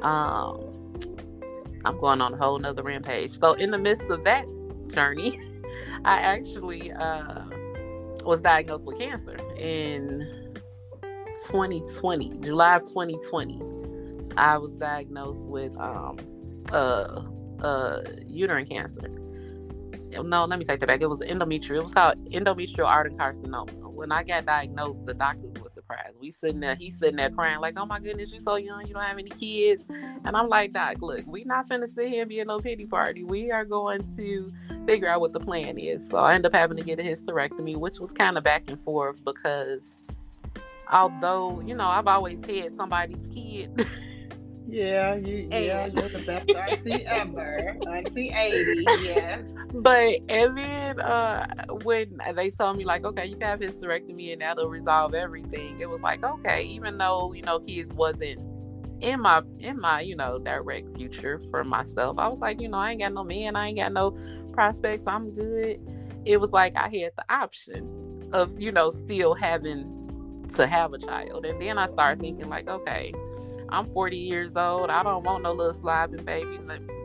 um, 0.02 0.96
I'm 1.84 2.00
going 2.00 2.22
on 2.22 2.34
a 2.34 2.38
whole 2.38 2.58
nother 2.60 2.84
rampage. 2.84 3.40
So 3.40 3.54
in 3.54 3.72
the 3.72 3.78
midst 3.78 4.06
of 4.10 4.24
that 4.24 4.46
journey, 4.88 5.40
I 6.06 6.20
actually 6.20 6.92
uh, 6.92 7.44
was 8.26 8.42
diagnosed 8.42 8.86
with 8.86 8.98
cancer 8.98 9.38
in 9.58 10.56
2020, 11.46 12.40
July 12.40 12.78
of 12.78 12.84
2020. 12.84 13.62
I 14.38 14.58
was 14.58 14.72
diagnosed 14.72 15.48
with 15.48 15.76
um, 15.78 16.18
uh, 16.72 17.22
uh, 17.62 18.02
uterine 18.26 18.66
cancer. 18.66 19.10
No, 20.24 20.46
let 20.46 20.60
me 20.60 20.66
take 20.66 20.80
that 20.80 20.88
back. 20.88 21.02
It 21.02 21.08
was 21.08 21.20
endometrial. 21.20 21.78
It 21.78 21.84
was 21.84 21.94
called 21.94 22.24
endometrial 22.32 22.88
adenocarcinoma. 22.88 23.94
When 23.94 24.12
I 24.12 24.24
got 24.24 24.46
diagnosed, 24.46 25.06
the 25.06 25.14
doctors 25.14 25.52
surprised. 25.86 26.16
We 26.20 26.32
sitting 26.32 26.60
there, 26.60 26.76
he's 26.76 26.98
sitting 26.98 27.18
there 27.18 27.30
crying 27.30 27.60
like, 27.60 27.76
"Oh 27.78 27.86
my 27.86 28.00
goodness, 28.00 28.32
you 28.32 28.40
so 28.40 28.56
young, 28.56 28.86
you 28.88 28.94
don't 28.94 29.04
have 29.04 29.18
any 29.18 29.30
kids." 29.30 29.86
And 29.90 30.36
I'm 30.36 30.48
like, 30.48 30.74
"Doc, 30.74 30.98
look, 31.02 31.26
we 31.28 31.44
not 31.44 31.68
finna 31.68 31.88
sit 31.88 32.10
here 32.10 32.22
and 32.22 32.30
be 32.30 32.40
a 32.40 32.46
no 32.46 32.60
pity 32.60 32.86
party. 32.86 33.24
We 33.24 33.52
are 33.52 33.66
going 33.66 34.04
to 34.16 34.52
figure 34.86 35.08
out 35.08 35.22
what 35.22 35.34
the 35.34 35.40
plan 35.40 35.78
is." 35.78 36.08
So 36.08 36.18
I 36.18 36.36
end 36.36 36.46
up 36.46 36.54
having 36.54 36.78
to 36.78 36.84
get 36.84 37.00
a 37.00 37.04
hysterectomy, 37.04 37.78
which 37.78 38.00
was 38.00 38.12
kind 38.12 38.38
of 38.38 38.44
back 38.44 38.64
and 38.68 38.82
forth 38.84 39.24
because 39.24 39.84
although 40.92 41.62
you 41.62 41.76
know 41.76 41.88
I've 41.88 42.08
always 42.08 42.44
had 42.46 42.76
somebody's 42.76 43.28
kid. 43.34 43.86
Yeah, 44.76 45.16
you, 45.16 45.48
yeah, 45.52 45.86
you're 45.86 46.10
the 46.10 46.22
best 46.26 46.50
auntie 46.50 47.06
ever. 47.06 47.78
Auntie 47.88 48.30
Addie, 48.34 48.84
yes. 49.04 49.40
But 49.74 50.20
and 50.28 50.58
then 50.58 51.00
uh 51.00 51.48
when 51.84 52.20
they 52.34 52.52
told 52.52 52.78
me 52.78 52.84
like, 52.84 53.06
okay, 53.06 53.26
you 53.26 53.38
can 53.38 53.48
have 53.48 53.62
hysterectomy 53.62 54.34
and 54.34 54.42
that'll 54.42 54.68
resolve 54.68 55.14
everything, 55.14 55.80
it 55.80 55.90
was 55.90 56.02
like, 56.02 56.26
okay, 56.26 56.64
even 56.64 56.98
though, 56.98 57.32
you 57.32 57.42
know, 57.42 57.58
kids 57.60 57.94
wasn't 57.94 58.38
in 59.00 59.22
my 59.22 59.44
in 59.60 59.80
my, 59.80 60.02
you 60.02 60.18
know, 60.18 60.40
direct 60.40 60.94
future 60.98 61.42
for 61.52 61.64
myself, 61.64 62.20
I 62.20 62.28
was 62.28 62.40
like, 62.40 62.60
you 62.60 62.68
know, 62.68 62.78
I 62.78 62.92
ain't 62.92 63.00
got 63.00 63.14
no 63.14 63.24
man, 63.24 63.56
I 63.56 63.70
ain't 63.70 63.78
got 63.78 63.94
no 63.94 64.18
prospects, 64.52 65.06
I'm 65.08 65.32
good. 65.32 65.80
It 66.26 66.42
was 66.42 66.52
like 66.52 66.76
I 66.76 66.90
had 66.90 67.14
the 67.18 67.24
option 67.30 68.30
of, 68.34 68.60
you 68.60 68.74
know, 68.74 68.90
still 68.90 69.36
having 69.36 70.50
to 70.56 70.68
have 70.68 70.92
a 70.92 70.98
child. 70.98 71.46
And 71.46 71.62
then 71.62 71.78
I 71.78 71.88
started 71.88 72.20
thinking 72.20 72.50
like, 72.50 72.68
okay, 72.68 73.14
I'm 73.76 73.88
40 73.88 74.16
years 74.16 74.56
old. 74.56 74.90
I 74.90 75.04
don't 75.04 75.26
want 75.26 75.44
no 75.44 75.52
little 75.52 75.74
slobbing 75.74 76.24
baby. 76.24 76.58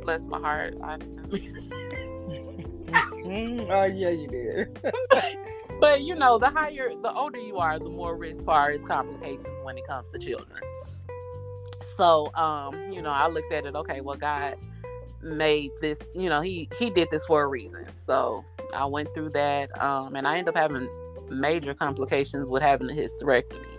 Bless 0.04 0.22
my 0.22 0.38
heart. 0.38 0.76
I, 0.80 0.98
oh 3.68 3.84
yeah, 3.86 4.10
you 4.10 4.28
did. 4.28 4.80
but 5.80 6.02
you 6.02 6.14
know, 6.14 6.38
the 6.38 6.48
higher, 6.48 6.90
the 7.02 7.12
older 7.12 7.40
you 7.40 7.56
are, 7.56 7.80
the 7.80 7.88
more 7.88 8.14
risk 8.14 8.44
far 8.44 8.70
as 8.70 8.80
complications 8.82 9.48
when 9.64 9.78
it 9.78 9.86
comes 9.88 10.12
to 10.12 10.18
children. 10.20 10.60
So, 11.96 12.32
um, 12.36 12.92
you 12.92 13.02
know, 13.02 13.10
I 13.10 13.26
looked 13.26 13.52
at 13.52 13.66
it. 13.66 13.74
Okay, 13.74 14.00
well, 14.00 14.16
God 14.16 14.56
made 15.22 15.72
this. 15.80 15.98
You 16.14 16.28
know, 16.28 16.40
he 16.40 16.68
he 16.78 16.88
did 16.88 17.10
this 17.10 17.26
for 17.26 17.42
a 17.42 17.48
reason. 17.48 17.84
So 18.06 18.44
I 18.72 18.84
went 18.84 19.12
through 19.12 19.30
that, 19.30 19.76
um, 19.82 20.14
and 20.14 20.24
I 20.24 20.38
ended 20.38 20.54
up 20.54 20.56
having 20.56 20.88
major 21.28 21.74
complications 21.74 22.46
with 22.46 22.62
having 22.62 22.90
a 22.90 22.92
hysterectomy 22.92 23.69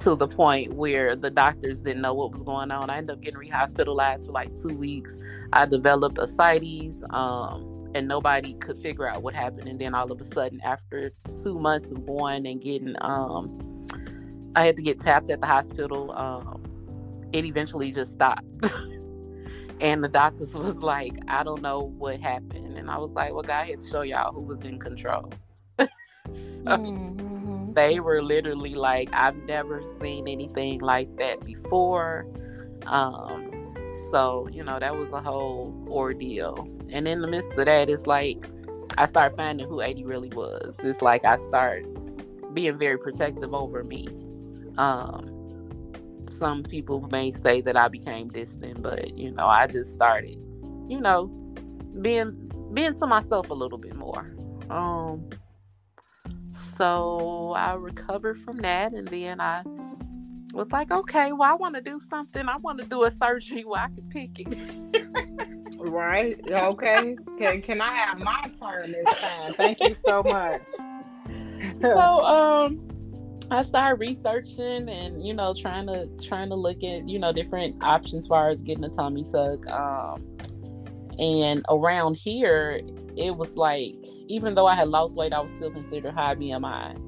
to 0.00 0.14
the 0.14 0.28
point 0.28 0.74
where 0.74 1.16
the 1.16 1.30
doctors 1.30 1.78
didn't 1.78 2.02
know 2.02 2.14
what 2.14 2.32
was 2.32 2.42
going 2.42 2.70
on. 2.70 2.90
I 2.90 2.98
ended 2.98 3.16
up 3.16 3.22
getting 3.22 3.40
rehospitalized 3.40 4.26
for 4.26 4.32
like 4.32 4.50
two 4.60 4.76
weeks. 4.76 5.18
I 5.52 5.66
developed 5.66 6.18
ascites, 6.18 7.02
um, 7.10 7.90
and 7.94 8.06
nobody 8.06 8.54
could 8.54 8.80
figure 8.80 9.08
out 9.08 9.22
what 9.22 9.34
happened. 9.34 9.68
And 9.68 9.80
then 9.80 9.94
all 9.94 10.10
of 10.12 10.20
a 10.20 10.26
sudden, 10.26 10.60
after 10.62 11.12
two 11.42 11.58
months 11.58 11.90
of 11.90 12.06
going 12.06 12.46
and 12.46 12.60
getting, 12.60 12.94
um, 13.00 13.86
I 14.54 14.64
had 14.64 14.76
to 14.76 14.82
get 14.82 15.00
tapped 15.00 15.30
at 15.30 15.40
the 15.40 15.46
hospital. 15.46 16.12
Um, 16.12 16.62
it 17.32 17.44
eventually 17.44 17.90
just 17.90 18.14
stopped. 18.14 18.44
and 19.80 20.04
the 20.04 20.08
doctors 20.08 20.52
was 20.54 20.76
like, 20.76 21.14
I 21.28 21.42
don't 21.42 21.62
know 21.62 21.92
what 21.98 22.20
happened. 22.20 22.76
And 22.76 22.90
I 22.90 22.98
was 22.98 23.10
like, 23.12 23.32
well, 23.32 23.42
God 23.42 23.66
had 23.66 23.82
to 23.82 23.88
show 23.88 24.02
y'all 24.02 24.32
who 24.32 24.42
was 24.42 24.60
in 24.60 24.78
control. 24.78 25.32
so, 25.78 25.86
mm-hmm 26.66 27.35
they 27.76 28.00
were 28.00 28.22
literally 28.22 28.74
like, 28.74 29.08
I've 29.12 29.36
never 29.44 29.82
seen 30.00 30.26
anything 30.26 30.80
like 30.80 31.14
that 31.18 31.44
before. 31.44 32.26
Um, 32.86 33.74
so, 34.10 34.48
you 34.50 34.64
know, 34.64 34.80
that 34.80 34.96
was 34.96 35.10
a 35.12 35.20
whole 35.20 35.86
ordeal. 35.88 36.68
And 36.90 37.06
in 37.06 37.20
the 37.20 37.28
midst 37.28 37.52
of 37.52 37.66
that, 37.66 37.88
it's 37.88 38.06
like 38.06 38.44
I 38.98 39.06
start 39.06 39.36
finding 39.36 39.68
who 39.68 39.82
Addie 39.82 40.04
really 40.04 40.30
was. 40.30 40.74
It's 40.82 41.02
like 41.02 41.24
I 41.24 41.36
start 41.36 41.84
being 42.54 42.78
very 42.78 42.98
protective 42.98 43.52
over 43.52 43.84
me. 43.84 44.08
Um, 44.78 45.32
some 46.30 46.62
people 46.62 47.00
may 47.10 47.32
say 47.32 47.60
that 47.60 47.76
I 47.76 47.88
became 47.88 48.28
distant, 48.28 48.82
but 48.82 49.16
you 49.16 49.30
know, 49.30 49.46
I 49.46 49.66
just 49.66 49.92
started, 49.92 50.38
you 50.88 51.00
know, 51.00 51.26
being 52.00 52.50
being 52.72 52.98
to 52.98 53.06
myself 53.06 53.50
a 53.50 53.54
little 53.54 53.78
bit 53.78 53.94
more. 53.94 54.34
Um, 54.70 55.28
so 56.76 57.54
I 57.56 57.74
recovered 57.74 58.40
from 58.42 58.58
that, 58.58 58.92
and 58.92 59.06
then 59.08 59.40
I 59.40 59.62
was 60.52 60.70
like, 60.70 60.90
okay, 60.90 61.32
well, 61.32 61.50
I 61.50 61.54
want 61.54 61.74
to 61.74 61.80
do 61.80 62.00
something. 62.08 62.48
I 62.48 62.56
want 62.56 62.80
to 62.80 62.86
do 62.86 63.04
a 63.04 63.10
surgery 63.10 63.64
where 63.64 63.82
I 63.82 63.88
can 63.88 64.08
pick 64.10 64.30
it. 64.40 65.78
right? 65.78 66.38
Okay. 66.48 67.16
Can 67.38 67.62
Can 67.62 67.80
I 67.80 67.94
have 67.94 68.18
my 68.18 68.50
turn 68.60 68.92
this 68.92 69.04
time? 69.18 69.52
Thank 69.54 69.80
you 69.80 69.94
so 70.04 70.22
much. 70.22 70.62
so, 71.82 71.98
um. 72.24 72.80
I 73.48 73.62
started 73.62 74.00
researching 74.00 74.88
and 74.88 75.24
you 75.24 75.32
know 75.32 75.54
trying 75.54 75.86
to 75.86 76.08
trying 76.26 76.48
to 76.48 76.56
look 76.56 76.78
at 76.82 77.08
you 77.08 77.20
know 77.20 77.32
different 77.32 77.80
options 77.80 78.24
as 78.24 78.26
far 78.26 78.48
as 78.48 78.60
getting 78.60 78.82
a 78.82 78.88
tummy 78.88 79.24
tuck. 79.30 79.64
Um, 79.68 80.26
and 81.18 81.64
around 81.68 82.14
here, 82.14 82.80
it 83.16 83.36
was 83.36 83.56
like 83.56 83.94
even 84.28 84.54
though 84.54 84.66
I 84.66 84.74
had 84.74 84.88
lost 84.88 85.16
weight, 85.16 85.32
I 85.32 85.40
was 85.40 85.52
still 85.52 85.70
considered 85.70 86.14
high 86.14 86.34
BMI. 86.34 87.02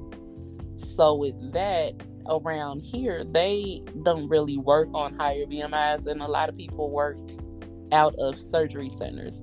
So 0.95 1.15
with 1.15 1.53
that 1.53 1.93
around 2.29 2.81
here, 2.81 3.23
they 3.23 3.83
don't 4.03 4.27
really 4.29 4.57
work 4.57 4.89
on 4.93 5.15
higher 5.17 5.45
BMIs, 5.45 6.07
and 6.07 6.21
a 6.21 6.27
lot 6.27 6.49
of 6.49 6.57
people 6.57 6.89
work 6.91 7.17
out 7.91 8.15
of 8.15 8.39
surgery 8.39 8.91
centers. 8.97 9.41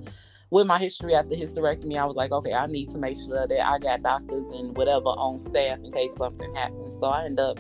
With 0.51 0.67
my 0.67 0.79
history 0.79 1.15
after 1.15 1.35
hysterectomy, 1.35 1.99
I 1.99 2.05
was 2.05 2.15
like, 2.15 2.31
okay, 2.31 2.53
I 2.53 2.67
need 2.67 2.91
to 2.93 2.99
make 2.99 3.19
sure 3.19 3.47
that 3.47 3.61
I 3.61 3.79
got 3.79 4.03
doctors 4.03 4.45
and 4.53 4.77
whatever 4.77 5.07
on 5.07 5.39
staff 5.39 5.79
in 5.83 5.93
case 5.93 6.17
something 6.17 6.55
happens. 6.55 6.95
So 6.95 7.07
I 7.07 7.25
end 7.25 7.41
up 7.41 7.59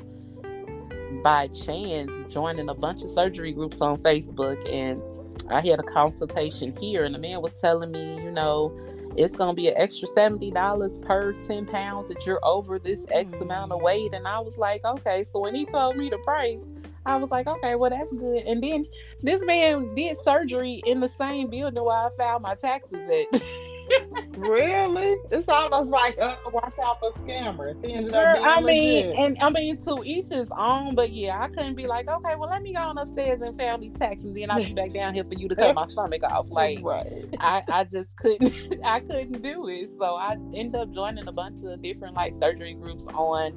by 1.23 1.49
chance 1.49 2.11
joining 2.33 2.69
a 2.69 2.75
bunch 2.75 3.03
of 3.03 3.11
surgery 3.11 3.53
groups 3.53 3.81
on 3.81 3.99
Facebook 3.99 4.73
and 4.73 5.03
I 5.51 5.67
had 5.67 5.79
a 5.79 5.83
consultation 5.83 6.75
here 6.77 7.05
and 7.05 7.15
the 7.15 7.19
man 7.19 7.41
was 7.43 7.53
telling 7.61 7.93
me, 7.93 8.23
you 8.23 8.31
know, 8.31 8.77
it's 9.17 9.35
gonna 9.35 9.55
be 9.55 9.69
an 9.69 9.75
extra 9.77 10.09
seventy 10.09 10.51
dollars 10.51 10.99
per 10.99 11.33
ten 11.47 11.65
pounds 11.67 12.09
that 12.09 12.27
you're 12.27 12.45
over 12.45 12.79
this 12.79 13.07
X 13.11 13.33
mm-hmm. 13.33 13.45
amount 13.45 13.73
of 13.73 13.81
weight. 13.81 14.13
And 14.13 14.27
I 14.27 14.41
was 14.41 14.57
like, 14.59 14.85
okay. 14.85 15.25
So 15.33 15.41
when 15.41 15.55
he 15.55 15.65
told 15.65 15.97
me 15.97 16.11
the 16.11 16.19
price, 16.19 16.59
I 17.07 17.17
was 17.17 17.31
like, 17.31 17.47
okay, 17.47 17.77
well 17.77 17.91
that's 17.91 18.13
good. 18.13 18.45
And 18.47 18.63
then 18.63 18.87
this 19.23 19.43
man 19.45 19.95
did 19.95 20.17
surgery 20.25 20.83
in 20.85 21.01
the 21.01 21.09
same 21.09 21.49
building 21.49 21.83
where 21.83 21.97
I 21.97 22.09
filed 22.19 22.43
my 22.43 22.57
taxes 22.57 23.09
at. 23.09 23.43
really? 24.37 25.17
It's 25.31 25.49
almost 25.49 25.91
like 25.91 26.19
uh, 26.19 26.37
watch 26.53 26.75
out 26.83 26.99
for 26.99 27.13
scammers. 27.13 27.81
Girl, 28.11 28.45
I 28.45 28.61
mean, 28.61 29.13
and 29.17 29.39
I 29.41 29.51
mean 29.51 29.77
to 29.85 30.03
each 30.05 30.29
his 30.29 30.49
own, 30.57 30.97
but 30.97 31.13
yeah, 31.13 31.41
I 31.41 31.49
couldn't 31.49 31.77
be 31.77 31.87
like, 31.87 32.09
okay, 32.09 32.35
well 32.37 32.51
let 32.51 32.63
me 32.63 32.75
go 32.75 32.81
on 32.81 32.99
upstairs 32.99 33.41
and 33.41 33.57
file 33.57 33.79
these 33.79 33.97
taxes, 33.97 34.27
and 34.27 34.37
then 34.37 34.51
I'll 34.51 34.65
be 34.65 34.73
back 34.75 34.93
down 34.93 35.15
here 35.15 35.25
for 35.25 35.35
you 35.35 35.49
to 35.49 35.55
cut 35.55 35.75
my 35.75 35.87
stomach 35.87 36.23
off. 36.25 36.47
Like, 36.57 36.79
right. 36.83 37.27
I, 37.39 37.63
I 37.69 37.85
just 37.85 38.17
couldn't, 38.17 38.81
I 38.85 39.01
couldn't 39.01 39.43
do 39.43 39.69
it. 39.69 39.91
So 39.99 40.15
I 40.15 40.37
ended 40.55 40.75
up 40.75 40.91
joining 40.91 41.29
a 41.29 41.33
bunch 41.33 41.63
of 41.65 41.83
different 41.83 42.15
like 42.15 42.35
surgery 42.37 42.73
groups 42.73 43.07
on 43.09 43.53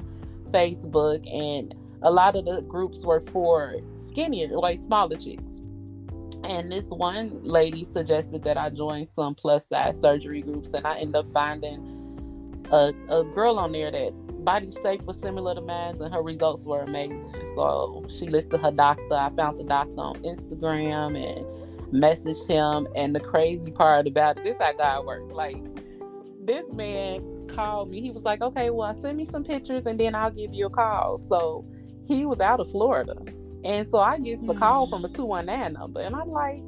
Facebook, 0.51 1.25
and 1.34 1.74
a 2.01 2.12
lot 2.12 2.36
of 2.36 2.46
the 2.46 2.62
groups 2.62 3.06
were 3.06 3.22
for 3.22 3.75
skinnier, 4.08 4.48
like 4.50 4.79
smaller 4.79 5.18
chicks. 5.18 5.62
And 6.44 6.72
this 6.72 6.86
one 6.86 7.41
lady 7.44 7.86
suggested 7.86 8.44
that 8.44 8.58
I 8.58 8.70
join 8.70 9.08
some 9.08 9.36
plus 9.36 9.68
size 9.68 10.00
surgery 10.00 10.41
groups, 10.41 10.74
and 10.74 10.86
I 10.86 11.00
ended 11.00 11.15
up 11.15 11.27
finding 11.34 12.65
a, 12.72 12.94
a 13.10 13.24
girl 13.24 13.60
on 13.60 13.72
there 13.72 13.91
that 13.91 14.13
body 14.46 14.72
shape 14.72 15.03
was 15.03 15.20
similar 15.20 15.56
to 15.56 15.62
mine, 15.62 16.01
and 16.01 16.13
her 16.13 16.22
results 16.22 16.65
were 16.65 16.82
amazing. 16.82 17.29
So 17.56 18.06
she 18.10 18.27
listed 18.27 18.62
her 18.62 18.72
doctor. 18.72 19.13
I 19.13 19.29
found 19.32 19.60
the 19.60 19.65
doctor 19.65 20.00
on 20.00 20.15
Instagram 20.24 21.18
and 21.18 21.46
messaged 21.94 22.48
him. 22.48 22.88
And 22.96 23.13
the 23.13 23.20
crazy 23.20 23.72
part 23.72 24.08
about 24.08 24.38
it, 24.38 24.44
this 24.44 24.56
how 24.60 24.74
God 24.74 25.06
worked. 25.06 25.34
Like 25.34 25.58
this 26.46 26.65
man 26.72 27.48
called 27.48 27.89
me. 27.89 28.01
He 28.01 28.12
was 28.12 28.24
like, 28.24 28.41
"Okay, 28.41 28.70
well, 28.70 28.96
send 28.96 29.18
me 29.18 29.25
some 29.25 29.44
pictures, 29.44 29.86
and 29.86 30.00
then 30.00 30.15
I'll 30.15 30.32
give 30.32 30.53
you 30.53 30.68
a 30.68 30.70
call." 30.70 31.20
So 31.27 31.65
he 32.10 32.25
was 32.25 32.42
out 32.42 32.60
of 32.60 32.70
Florida 32.70 33.16
and 33.63 33.89
so 33.89 34.00
I 34.00 34.20
get 34.20 34.39
a 34.48 34.54
call 34.54 34.88
from 34.88 35.04
a 35.04 35.10
219 35.10 35.74
number, 35.74 36.01
and 36.01 36.16
I'm 36.16 36.30
like, 36.30 36.62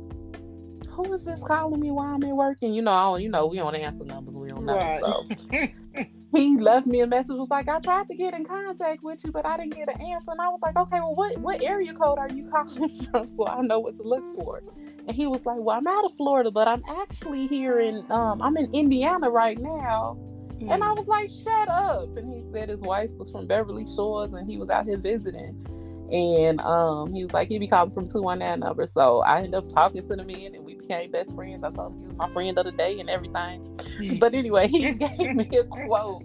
who 0.89 1.13
is 1.13 1.23
this 1.23 1.41
calling 1.41 1.79
me 1.79 1.89
while 1.89 2.15
I'm 2.15 2.23
at 2.23 2.35
work? 2.35 2.57
And 2.61 2.75
you 2.75 2.81
know, 2.81 3.15
you 3.15 3.29
know, 3.29 3.47
we 3.47 3.57
don't 3.57 3.75
answer 3.75 4.03
numbers, 4.03 4.35
we 4.35 4.49
don't 4.49 4.65
know. 4.65 4.75
Right. 4.75 5.01
So 5.01 6.05
he 6.37 6.57
left 6.57 6.87
me 6.87 6.99
a 6.99 7.07
message 7.07 7.29
was 7.29 7.49
like, 7.49 7.69
I 7.69 7.79
tried 7.79 8.09
to 8.09 8.15
get 8.15 8.33
in 8.33 8.45
contact 8.45 9.03
with 9.03 9.23
you, 9.23 9.31
but 9.31 9.45
I 9.45 9.55
didn't 9.55 9.75
get 9.75 9.93
an 9.93 10.01
answer. 10.01 10.31
And 10.31 10.41
I 10.41 10.49
was 10.49 10.59
like, 10.61 10.75
okay, 10.75 10.99
well, 10.99 11.15
what 11.15 11.37
what 11.37 11.63
area 11.63 11.93
code 11.93 12.19
are 12.19 12.29
you 12.29 12.49
calling 12.51 12.89
from 12.89 13.27
so 13.27 13.47
I 13.47 13.61
know 13.61 13.79
what 13.79 13.95
to 13.97 14.03
look 14.03 14.35
for? 14.35 14.61
And 15.07 15.15
he 15.15 15.27
was 15.27 15.45
like, 15.45 15.59
well, 15.59 15.77
I'm 15.77 15.87
out 15.87 16.03
of 16.03 16.13
Florida, 16.17 16.51
but 16.51 16.67
I'm 16.67 16.83
actually 16.89 17.47
here 17.47 17.79
in 17.79 18.05
um, 18.11 18.41
I'm 18.41 18.57
in 18.57 18.73
Indiana 18.73 19.29
right 19.29 19.57
now. 19.57 20.17
Mm. 20.61 20.73
And 20.73 20.83
I 20.83 20.93
was 20.93 21.07
like, 21.07 21.29
shut 21.29 21.67
up. 21.69 22.15
And 22.17 22.33
he 22.33 22.43
said 22.51 22.69
his 22.69 22.79
wife 22.79 23.09
was 23.11 23.31
from 23.31 23.47
Beverly 23.47 23.85
Shores 23.95 24.31
and 24.33 24.49
he 24.49 24.57
was 24.57 24.69
out 24.69 24.85
here 24.85 24.97
visiting. 24.97 25.65
And 26.11 26.59
um, 26.61 27.13
he 27.13 27.23
was 27.23 27.33
like, 27.33 27.47
he'd 27.47 27.59
be 27.59 27.67
calling 27.67 27.91
from 27.91 28.09
219 28.09 28.59
number. 28.59 28.85
So 28.85 29.21
I 29.21 29.37
ended 29.37 29.55
up 29.55 29.73
talking 29.73 30.01
to 30.07 30.15
the 30.15 30.23
man 30.23 30.53
and 30.55 30.63
we 30.63 30.75
became 30.75 31.09
best 31.09 31.33
friends. 31.35 31.63
I 31.63 31.71
told 31.71 31.93
him 31.93 32.01
he 32.01 32.07
was 32.07 32.17
my 32.17 32.29
friend 32.31 32.57
of 32.57 32.65
the 32.65 32.73
day 32.73 32.99
and 32.99 33.09
everything. 33.09 34.19
but 34.19 34.33
anyway, 34.33 34.67
he 34.67 34.91
gave 34.91 35.35
me 35.35 35.49
a 35.57 35.63
quote. 35.63 36.23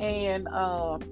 And 0.00 0.48
um, 0.48 1.02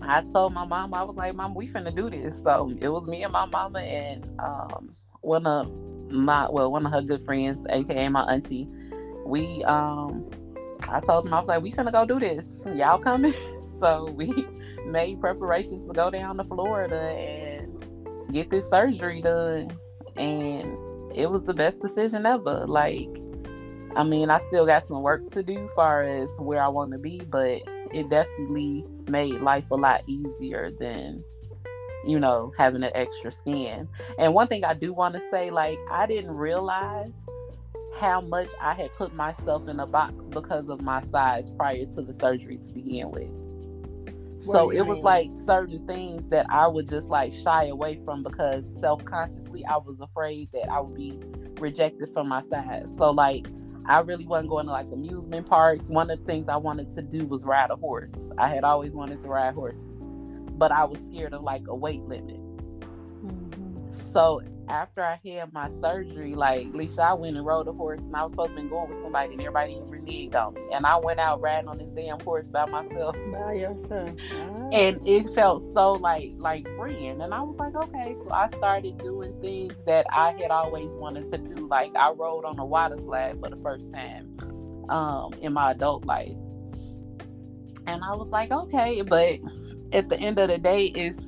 I 0.00 0.22
told 0.32 0.54
my 0.54 0.64
mom, 0.64 0.94
I 0.94 1.02
was 1.02 1.16
like, 1.16 1.34
Mom, 1.34 1.54
we 1.54 1.68
finna 1.68 1.94
do 1.94 2.08
this. 2.08 2.40
So 2.42 2.72
it 2.80 2.88
was 2.88 3.04
me 3.06 3.24
and 3.24 3.32
my 3.32 3.46
mama 3.46 3.80
and 3.80 4.24
um, 4.38 4.90
one 5.20 5.46
of 5.46 5.70
my 6.10 6.48
well, 6.48 6.70
one 6.70 6.86
of 6.86 6.92
her 6.92 7.02
good 7.02 7.24
friends, 7.24 7.66
aka 7.68 8.08
my 8.08 8.22
auntie. 8.32 8.68
We 9.26 9.64
um 9.64 10.30
I 10.90 11.00
told 11.00 11.26
him 11.26 11.34
I 11.34 11.38
was 11.38 11.48
like, 11.48 11.62
we 11.62 11.72
finna 11.72 11.92
go 11.92 12.04
do 12.04 12.18
this. 12.18 12.46
Y'all 12.74 12.98
coming? 12.98 13.34
so 13.80 14.10
we 14.16 14.46
made 14.86 15.20
preparations 15.20 15.86
to 15.86 15.92
go 15.92 16.10
down 16.10 16.36
to 16.36 16.44
Florida 16.44 16.96
and 16.96 18.32
get 18.32 18.50
this 18.50 18.68
surgery 18.68 19.22
done. 19.22 19.70
And 20.16 20.76
it 21.14 21.30
was 21.30 21.44
the 21.44 21.54
best 21.54 21.80
decision 21.80 22.26
ever. 22.26 22.66
Like, 22.66 23.08
I 23.96 24.04
mean, 24.04 24.30
I 24.30 24.40
still 24.46 24.66
got 24.66 24.86
some 24.86 25.02
work 25.02 25.30
to 25.32 25.42
do 25.42 25.68
far 25.74 26.02
as 26.02 26.28
where 26.38 26.62
I 26.62 26.68
want 26.68 26.92
to 26.92 26.98
be, 26.98 27.20
but 27.28 27.62
it 27.92 28.10
definitely 28.10 28.84
made 29.08 29.40
life 29.40 29.64
a 29.70 29.76
lot 29.76 30.02
easier 30.08 30.72
than 30.78 31.22
you 32.06 32.18
know 32.18 32.52
having 32.58 32.82
an 32.82 32.90
extra 32.94 33.32
skin 33.32 33.88
and 34.18 34.34
one 34.34 34.46
thing 34.46 34.62
i 34.62 34.74
do 34.74 34.92
want 34.92 35.14
to 35.14 35.22
say 35.30 35.50
like 35.50 35.78
i 35.90 36.06
didn't 36.06 36.32
realize 36.32 37.12
how 37.98 38.20
much 38.20 38.48
i 38.60 38.74
had 38.74 38.92
put 38.94 39.14
myself 39.14 39.68
in 39.68 39.80
a 39.80 39.86
box 39.86 40.14
because 40.28 40.68
of 40.68 40.80
my 40.80 41.02
size 41.10 41.50
prior 41.56 41.84
to 41.86 42.02
the 42.02 42.14
surgery 42.14 42.58
to 42.58 42.68
begin 42.70 43.10
with 43.10 43.30
so 44.44 44.70
it 44.70 44.82
was 44.82 44.98
like 44.98 45.30
certain 45.46 45.86
things 45.86 46.28
that 46.28 46.46
I 46.50 46.66
would 46.66 46.88
just 46.88 47.06
like 47.06 47.32
shy 47.32 47.66
away 47.66 48.00
from 48.04 48.22
because 48.22 48.64
self 48.78 49.04
consciously 49.04 49.64
I 49.64 49.78
was 49.78 49.96
afraid 50.00 50.50
that 50.52 50.68
I 50.68 50.80
would 50.80 50.94
be 50.94 51.18
rejected 51.60 52.12
from 52.12 52.28
my 52.28 52.42
size. 52.42 52.86
So 52.98 53.10
like 53.10 53.46
I 53.86 54.00
really 54.00 54.26
wasn't 54.26 54.50
going 54.50 54.66
to 54.66 54.72
like 54.72 54.86
amusement 54.92 55.46
parks. 55.46 55.88
One 55.88 56.10
of 56.10 56.18
the 56.18 56.24
things 56.24 56.48
I 56.48 56.56
wanted 56.56 56.90
to 56.94 57.02
do 57.02 57.26
was 57.26 57.44
ride 57.44 57.70
a 57.70 57.76
horse. 57.76 58.10
I 58.38 58.48
had 58.48 58.64
always 58.64 58.92
wanted 58.92 59.22
to 59.22 59.28
ride 59.28 59.54
horses, 59.54 59.80
but 60.58 60.72
I 60.72 60.84
was 60.84 60.98
scared 61.10 61.32
of 61.32 61.42
like 61.42 61.66
a 61.68 61.74
weight 61.74 62.02
limit. 62.02 62.40
Mm-hmm. 63.24 64.12
So 64.12 64.42
after 64.68 65.02
I 65.02 65.18
had 65.24 65.52
my 65.52 65.70
surgery, 65.80 66.34
like 66.34 66.68
Lisa, 66.72 67.02
I 67.02 67.12
went 67.14 67.36
and 67.36 67.44
rode 67.44 67.68
a 67.68 67.72
horse, 67.72 68.00
and 68.00 68.14
I 68.14 68.22
was 68.22 68.32
supposed 68.32 68.56
to 68.56 68.62
be 68.62 68.68
going 68.68 68.90
with 68.90 69.02
somebody, 69.02 69.32
and 69.32 69.40
everybody 69.40 69.74
reneged 69.74 70.34
on 70.34 70.54
me. 70.54 70.62
And 70.72 70.86
I 70.86 70.96
went 70.96 71.20
out 71.20 71.40
riding 71.40 71.68
on 71.68 71.78
this 71.78 71.88
damn 71.94 72.20
horse 72.20 72.46
by 72.46 72.66
myself. 72.66 73.16
By 73.32 73.54
yourself. 73.54 74.10
And 74.72 75.06
it 75.06 75.28
felt 75.34 75.62
so 75.74 75.92
like 75.92 76.32
like 76.36 76.66
freeing. 76.76 77.20
And 77.20 77.34
I 77.34 77.42
was 77.42 77.56
like, 77.56 77.74
okay. 77.74 78.14
So 78.16 78.30
I 78.30 78.48
started 78.48 78.98
doing 78.98 79.38
things 79.40 79.74
that 79.86 80.06
I 80.12 80.32
had 80.32 80.50
always 80.50 80.88
wanted 80.92 81.30
to 81.32 81.38
do. 81.38 81.66
Like 81.66 81.94
I 81.96 82.10
rode 82.10 82.44
on 82.44 82.58
a 82.58 82.64
water 82.64 82.98
slide 82.98 83.38
for 83.40 83.50
the 83.50 83.56
first 83.62 83.92
time 83.92 84.36
um, 84.88 85.32
in 85.40 85.52
my 85.52 85.72
adult 85.72 86.04
life. 86.04 86.36
And 87.86 88.02
I 88.02 88.14
was 88.14 88.28
like, 88.28 88.50
okay, 88.50 89.02
but 89.02 89.38
at 89.92 90.08
the 90.08 90.18
end 90.18 90.38
of 90.38 90.48
the 90.48 90.58
day, 90.58 90.86
it's 90.86 91.20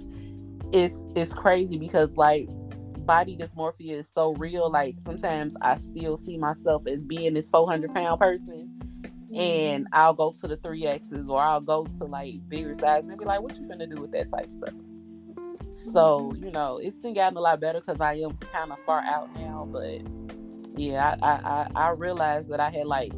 it's 0.73 0.99
it's 1.14 1.33
crazy 1.33 1.78
because 1.78 2.16
like 2.16 2.49
body 3.07 3.37
dysmorphia 3.37 4.01
is 4.01 4.09
so 4.13 4.35
real. 4.35 4.71
Like 4.71 4.97
sometimes 5.05 5.57
I 5.61 5.79
still 5.79 6.17
see 6.17 6.37
myself 6.37 6.87
as 6.87 7.03
being 7.03 7.35
this 7.35 7.49
400 7.49 7.95
pound 7.95 8.21
person, 8.21 8.71
and 9.35 9.85
mm-hmm. 9.85 9.95
I'll 9.95 10.14
go 10.14 10.33
to 10.40 10.49
the 10.49 10.57
three 10.57 10.87
X's 10.87 11.29
or 11.29 11.40
I'll 11.40 11.61
go 11.61 11.87
to 11.99 12.05
like 12.05 12.47
bigger 12.49 12.75
size 12.75 13.05
and 13.05 13.19
be 13.19 13.25
like, 13.25 13.40
"What 13.40 13.57
you 13.57 13.69
gonna 13.69 13.87
do 13.87 14.01
with 14.01 14.12
that 14.12 14.31
type 14.31 14.51
stuff?" 14.51 14.75
So 15.92 16.35
you 16.38 16.51
know, 16.51 16.79
it's 16.79 16.99
been 16.99 17.14
gotten 17.14 17.37
a 17.37 17.40
lot 17.40 17.61
better 17.61 17.81
because 17.81 18.01
I 18.01 18.14
am 18.14 18.37
kind 18.53 18.73
of 18.73 18.79
far 18.85 19.01
out 19.01 19.35
now. 19.35 19.69
But 19.71 20.01
yeah, 20.79 21.16
I, 21.23 21.29
I 21.29 21.69
I 21.75 21.90
realized 21.90 22.49
that 22.51 22.61
I 22.61 22.71
had 22.71 22.87
like 22.87 23.12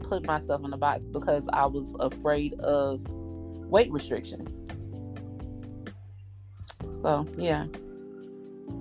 put 0.00 0.24
myself 0.24 0.64
in 0.64 0.72
a 0.72 0.78
box 0.78 1.04
because 1.04 1.42
I 1.52 1.66
was 1.66 1.92
afraid 1.98 2.54
of 2.60 3.00
weight 3.08 3.90
restrictions. 3.90 4.48
So 7.02 7.26
yeah. 7.36 7.66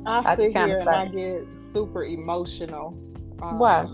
I, 0.06 0.34
I 0.34 0.36
sit 0.36 0.56
here 0.56 0.80
and 0.80 0.90
I 0.90 1.08
get 1.08 1.46
super 1.74 2.04
emotional. 2.04 2.98
Um, 3.42 3.60
Why? 3.60 3.88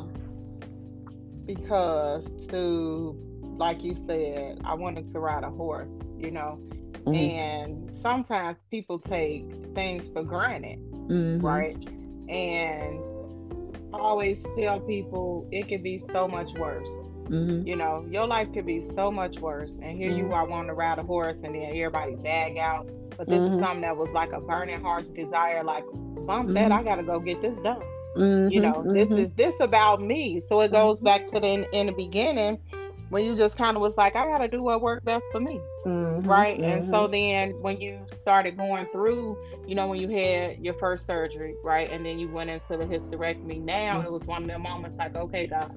Because 1.45 2.27
to, 2.47 3.17
like 3.57 3.83
you 3.83 3.95
said, 3.95 4.61
I 4.65 4.73
wanted 4.73 5.07
to 5.11 5.19
ride 5.19 5.43
a 5.43 5.49
horse, 5.49 5.99
you 6.17 6.31
know, 6.31 6.59
mm-hmm. 7.05 7.15
and 7.15 7.91
sometimes 8.01 8.57
people 8.69 8.99
take 8.99 9.45
things 9.73 10.09
for 10.09 10.23
granted, 10.23 10.79
mm-hmm. 10.79 11.39
right? 11.45 11.77
And 12.29 12.99
I 13.93 13.97
always 13.97 14.43
tell 14.57 14.79
people 14.79 15.47
it 15.51 15.67
could 15.67 15.83
be 15.83 15.99
so 15.99 16.27
much 16.27 16.53
worse. 16.53 16.89
Mm-hmm. 17.25 17.65
You 17.65 17.77
know, 17.77 18.05
your 18.09 18.27
life 18.27 18.51
could 18.53 18.65
be 18.65 18.81
so 18.81 19.09
much 19.09 19.39
worse. 19.39 19.71
And 19.81 19.97
here 19.97 20.11
you 20.11 20.25
mm-hmm. 20.25 20.33
are 20.33 20.45
wanting 20.45 20.67
to 20.67 20.73
ride 20.73 20.99
a 20.99 21.03
horse 21.03 21.37
and 21.43 21.55
then 21.55 21.63
everybody 21.63 22.15
bag 22.15 22.57
out 22.57 22.89
but 23.17 23.27
this 23.27 23.39
mm-hmm. 23.39 23.55
is 23.55 23.59
something 23.59 23.81
that 23.81 23.95
was 23.95 24.09
like 24.13 24.31
a 24.31 24.41
burning 24.41 24.81
heart's 24.81 25.09
desire, 25.11 25.63
like 25.63 25.83
bump 26.25 26.45
mm-hmm. 26.45 26.53
that, 26.53 26.71
I 26.71 26.83
gotta 26.83 27.03
go 27.03 27.19
get 27.19 27.41
this 27.41 27.57
done. 27.59 27.81
Mm-hmm. 28.15 28.51
You 28.51 28.61
know, 28.61 28.83
this 28.93 29.07
mm-hmm. 29.07 29.17
is 29.17 29.31
this 29.33 29.55
about 29.59 30.01
me. 30.01 30.41
So 30.49 30.61
it 30.61 30.71
goes 30.71 30.97
mm-hmm. 30.97 31.05
back 31.05 31.31
to 31.31 31.39
the 31.39 31.47
in, 31.47 31.65
in, 31.71 31.87
the 31.87 31.93
beginning 31.93 32.59
when 33.09 33.23
you 33.23 33.35
just 33.35 33.57
kind 33.57 33.75
of 33.77 33.81
was 33.81 33.95
like, 33.97 34.15
I 34.15 34.25
gotta 34.25 34.47
do 34.47 34.63
what 34.63 34.81
worked 34.81 35.05
best 35.05 35.23
for 35.31 35.39
me. 35.39 35.59
Mm-hmm. 35.85 36.27
Right. 36.27 36.59
And 36.59 36.89
so 36.89 37.07
then 37.07 37.51
when 37.61 37.79
you 37.79 38.05
started 38.21 38.57
going 38.57 38.87
through, 38.91 39.37
you 39.67 39.75
know, 39.75 39.87
when 39.87 39.99
you 39.99 40.09
had 40.09 40.59
your 40.59 40.73
first 40.75 41.05
surgery, 41.05 41.55
right, 41.63 41.89
and 41.89 42.05
then 42.05 42.19
you 42.19 42.29
went 42.29 42.49
into 42.49 42.77
the 42.77 42.85
hysterectomy, 42.85 43.61
now 43.61 44.01
it 44.01 44.11
was 44.11 44.23
one 44.23 44.43
of 44.43 44.49
the 44.49 44.59
moments 44.59 44.97
like, 44.97 45.15
okay, 45.15 45.47
God, 45.47 45.73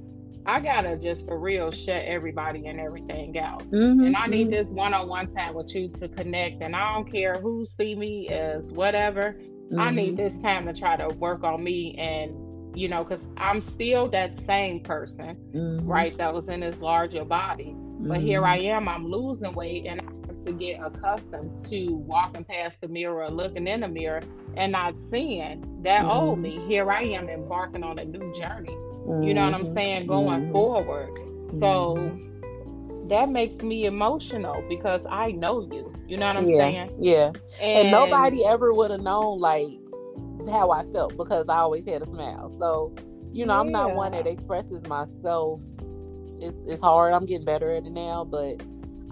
I 0.47 0.61
gotta 0.61 0.97
just 0.97 1.27
for 1.27 1.39
real 1.39 1.71
shut 1.71 2.05
everybody 2.05 2.67
and 2.67 2.79
everything 2.79 3.39
out. 3.39 3.63
Mm-hmm, 3.71 4.05
and 4.05 4.17
I 4.17 4.27
need 4.27 4.49
mm-hmm. 4.49 4.69
this 4.69 4.69
one-on-one 4.69 5.29
time 5.29 5.55
with 5.55 5.75
you 5.75 5.89
to 6.01 6.09
connect. 6.09 6.63
And 6.63 6.77
I 6.77 6.95
don't 6.95 7.11
care 7.11 7.35
who 7.35 7.65
see 7.65 7.95
me 7.95 8.29
as 8.29 8.65
whatever. 8.67 9.37
Mm-hmm. 9.39 9.81
I 9.81 9.91
need 9.91 10.17
mm-hmm. 10.17 10.17
this 10.17 10.39
time 10.41 10.67
to 10.67 10.73
try 10.73 10.97
to 10.97 11.09
work 11.09 11.45
on 11.45 11.65
me 11.65 11.97
and 11.99 12.35
you 12.77 12.89
know, 12.89 13.05
because 13.05 13.25
I'm 13.37 13.61
still 13.61 14.09
that 14.09 14.39
same 14.41 14.81
person, 14.81 15.37
mm-hmm. 15.55 15.87
right? 15.87 16.17
That 16.19 16.35
was 16.35 16.49
in 16.49 16.61
this 16.61 16.77
larger 16.81 17.25
body. 17.25 17.75
But 17.77 18.21
here 18.21 18.45
I 18.45 18.59
mm-hmm. 18.59 18.77
am, 18.77 18.89
I'm 18.89 19.07
losing 19.07 19.55
weight 19.55 19.87
and 19.87 20.01
I 20.01 20.05
have 20.27 20.45
to 20.45 20.53
get 20.53 20.81
accustomed 20.83 21.59
to 21.71 21.87
walking 21.87 22.45
past 22.45 22.81
the 22.81 22.89
mirror, 22.89 23.31
looking 23.31 23.67
in 23.67 23.81
the 23.81 23.89
mirror, 23.89 24.23
and 24.57 24.73
not 24.73 24.95
seeing 25.11 25.83
that 25.83 26.05
old 26.05 26.41
me. 26.41 26.61
Here 26.67 26.91
I 26.91 27.03
am 27.03 27.29
embarking 27.29 27.83
on 27.83 27.99
a 27.99 28.05
new 28.05 28.33
journey. 28.35 28.77
You 29.07 29.35
know 29.35 29.45
what 29.45 29.55
I'm 29.55 29.64
mm-hmm. 29.64 29.75
saying? 29.75 30.07
Going 30.07 30.43
mm-hmm. 30.43 30.53
forward. 30.53 31.17
So 31.61 31.97
mm-hmm. 31.99 33.09
that 33.09 33.29
makes 33.29 33.57
me 33.62 33.85
emotional 33.85 34.64
because 34.69 35.03
I 35.11 35.33
know 35.33 35.69
you. 35.71 35.95
You 36.07 36.17
know 36.17 36.27
what 36.27 36.37
I'm 36.37 36.49
yeah, 36.49 36.59
saying? 36.59 36.97
Yeah. 36.99 37.33
And, 37.61 37.88
and 37.88 37.90
nobody 37.90 38.45
ever 38.45 38.73
would 38.73 38.90
have 38.90 39.01
known 39.01 39.40
like 39.40 39.69
how 40.51 40.71
I 40.71 40.85
felt 40.93 41.17
because 41.17 41.47
I 41.49 41.59
always 41.59 41.87
had 41.87 42.03
a 42.03 42.07
smile. 42.07 42.55
So, 42.59 42.95
you 43.33 43.47
know, 43.47 43.55
yeah. 43.55 43.61
I'm 43.61 43.73
not 43.73 43.95
one 43.95 44.12
that 44.12 44.27
expresses 44.27 44.83
myself. 44.87 45.61
It's 46.40 46.57
it's 46.67 46.83
hard. 46.83 47.14
I'm 47.14 47.27
getting 47.27 47.45
better 47.45 47.75
at 47.75 47.85
it 47.85 47.93
now, 47.93 48.25
but 48.25 48.61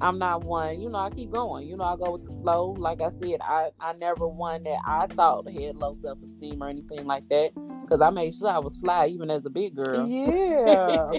I'm 0.02 0.18
not 0.18 0.42
one, 0.42 0.80
you 0.80 0.88
know, 0.90 0.98
I 0.98 1.10
keep 1.10 1.30
going. 1.30 1.68
You 1.68 1.76
know, 1.76 1.84
I 1.84 1.96
go 1.96 2.12
with 2.12 2.26
the 2.26 2.32
flow. 2.42 2.74
Like 2.76 3.00
I 3.00 3.10
said, 3.22 3.40
I, 3.40 3.70
I 3.80 3.92
never 3.92 4.26
one 4.26 4.64
that 4.64 4.78
I 4.84 5.06
thought 5.06 5.48
had 5.48 5.76
low 5.76 5.96
self 6.02 6.18
esteem 6.26 6.60
or 6.60 6.68
anything 6.68 7.06
like 7.06 7.28
that. 7.28 7.52
Cause 7.88 8.00
I 8.00 8.10
made 8.10 8.34
sure 8.34 8.48
I 8.48 8.58
was 8.58 8.76
fly 8.78 9.06
even 9.06 9.30
as 9.30 9.46
a 9.46 9.50
big 9.50 9.76
girl. 9.76 10.08
Yeah. 10.08 11.12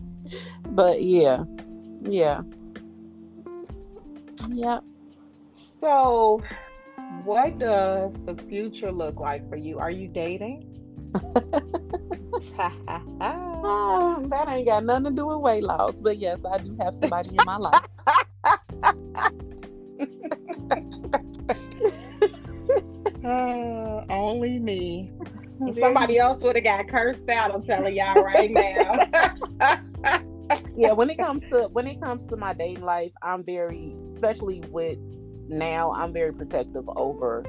but 0.66 1.02
yeah. 1.02 1.42
Yeah. 2.02 2.42
Yeah. 4.48 4.80
So 5.80 6.40
what 7.24 7.58
does 7.58 8.12
the 8.26 8.36
future 8.48 8.92
look 8.92 9.18
like 9.18 9.48
for 9.48 9.56
you? 9.56 9.80
Are 9.80 9.90
you 9.90 10.06
dating? 10.06 10.64
oh, 13.20 14.26
that 14.30 14.48
ain't 14.48 14.66
got 14.66 14.84
nothing 14.84 15.04
to 15.04 15.10
do 15.10 15.26
with 15.26 15.38
weight 15.38 15.62
loss. 15.62 15.94
But 16.00 16.18
yes, 16.18 16.40
I 16.50 16.58
do 16.58 16.76
have 16.80 16.94
somebody 17.00 17.30
in 17.30 17.44
my 17.44 17.56
life. 17.56 17.84
uh, 23.24 24.04
only 24.08 24.58
me. 24.58 25.12
Somebody 25.78 26.18
else 26.18 26.42
would 26.42 26.56
have 26.56 26.64
got 26.64 26.88
cursed 26.88 27.28
out. 27.28 27.54
I'm 27.54 27.62
telling 27.62 27.94
y'all 27.94 28.22
right 28.22 28.50
now. 28.50 29.08
yeah, 30.74 30.92
when 30.92 31.10
it 31.10 31.18
comes 31.18 31.42
to 31.50 31.68
when 31.72 31.86
it 31.86 32.00
comes 32.00 32.26
to 32.28 32.36
my 32.36 32.54
dating 32.54 32.82
life, 32.82 33.12
I'm 33.22 33.44
very, 33.44 33.94
especially 34.14 34.62
with 34.70 34.98
now, 35.48 35.92
I'm 35.92 36.12
very 36.12 36.32
protective 36.32 36.88
over 36.96 37.44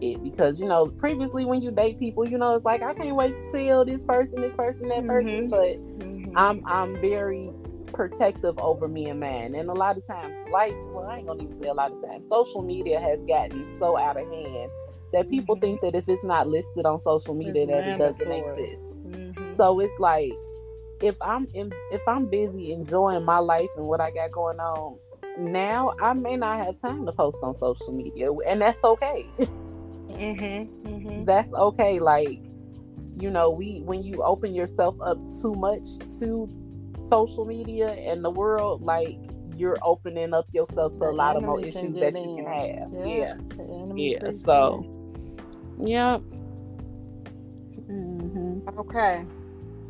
it 0.00 0.22
because 0.22 0.60
you 0.60 0.66
know 0.66 0.86
previously 0.86 1.44
when 1.44 1.62
you 1.62 1.70
date 1.70 1.98
people, 1.98 2.28
you 2.28 2.38
know 2.38 2.54
it's 2.54 2.64
like 2.64 2.82
I 2.82 2.94
can't 2.94 3.16
wait 3.16 3.34
to 3.50 3.64
tell 3.66 3.84
this 3.84 4.04
person, 4.04 4.40
this 4.40 4.54
person, 4.54 4.88
that 4.88 5.06
person, 5.06 5.48
mm-hmm. 5.48 5.48
but 5.48 5.98
mm-hmm. 5.98 6.36
I'm 6.36 6.62
I'm 6.66 7.00
very 7.00 7.50
protective 7.92 8.58
over 8.58 8.88
me 8.88 9.06
and 9.06 9.20
man. 9.20 9.54
And 9.54 9.68
a 9.68 9.74
lot 9.74 9.96
of 9.96 10.06
times, 10.06 10.36
like 10.50 10.74
well, 10.92 11.06
I 11.06 11.18
ain't 11.18 11.26
gonna 11.26 11.42
even 11.42 11.60
say 11.60 11.68
a 11.68 11.74
lot 11.74 11.92
of 11.92 12.02
times, 12.02 12.28
social 12.28 12.62
media 12.62 13.00
has 13.00 13.20
gotten 13.26 13.66
so 13.78 13.96
out 13.96 14.16
of 14.16 14.28
hand 14.28 14.70
that 15.12 15.28
people 15.28 15.56
mm-hmm. 15.56 15.62
think 15.62 15.80
that 15.80 15.94
if 15.94 16.08
it's 16.08 16.24
not 16.24 16.46
listed 16.46 16.86
on 16.86 17.00
social 17.00 17.34
media, 17.34 17.62
it's 17.62 17.70
that 17.72 17.88
it 17.88 17.98
doesn't 17.98 18.32
exist. 18.32 18.94
Mm-hmm. 19.06 19.50
So 19.54 19.80
it's 19.80 19.98
like 19.98 20.32
if 21.02 21.16
I'm 21.20 21.48
in, 21.54 21.72
if 21.92 22.06
I'm 22.06 22.26
busy 22.26 22.72
enjoying 22.72 23.24
my 23.24 23.38
life 23.38 23.70
and 23.76 23.86
what 23.86 24.00
I 24.00 24.10
got 24.10 24.32
going 24.32 24.60
on 24.60 24.98
now, 25.38 25.94
I 26.00 26.12
may 26.12 26.36
not 26.36 26.64
have 26.64 26.80
time 26.80 27.06
to 27.06 27.12
post 27.12 27.38
on 27.42 27.54
social 27.54 27.92
media, 27.92 28.32
and 28.32 28.60
that's 28.60 28.84
okay. 28.84 29.28
Mm-hmm. 30.20 30.86
Mm-hmm. 30.88 31.24
That's 31.24 31.52
okay. 31.52 31.98
Like 31.98 32.40
you 33.20 33.30
know, 33.30 33.50
we 33.50 33.80
when 33.84 34.02
you 34.02 34.22
open 34.22 34.54
yourself 34.54 34.96
up 35.00 35.18
too 35.42 35.54
much 35.54 35.98
to 36.18 36.48
social 37.00 37.44
media 37.44 37.92
and 37.92 38.24
the 38.24 38.30
world, 38.30 38.82
like 38.82 39.18
you're 39.56 39.78
opening 39.82 40.32
up 40.32 40.46
yourself 40.52 40.92
to 40.94 40.98
the 41.00 41.04
a 41.06 41.10
lot 41.10 41.36
of 41.36 41.42
more 41.42 41.60
issues 41.60 41.94
that 42.00 42.14
you 42.14 42.36
can 42.36 42.46
have. 42.46 43.06
Yeah, 43.06 43.36
yeah. 43.94 44.22
yeah. 44.22 44.30
So, 44.30 44.86
yeah. 45.78 46.18
Mm-hmm. 47.90 48.78
Okay. 48.78 49.24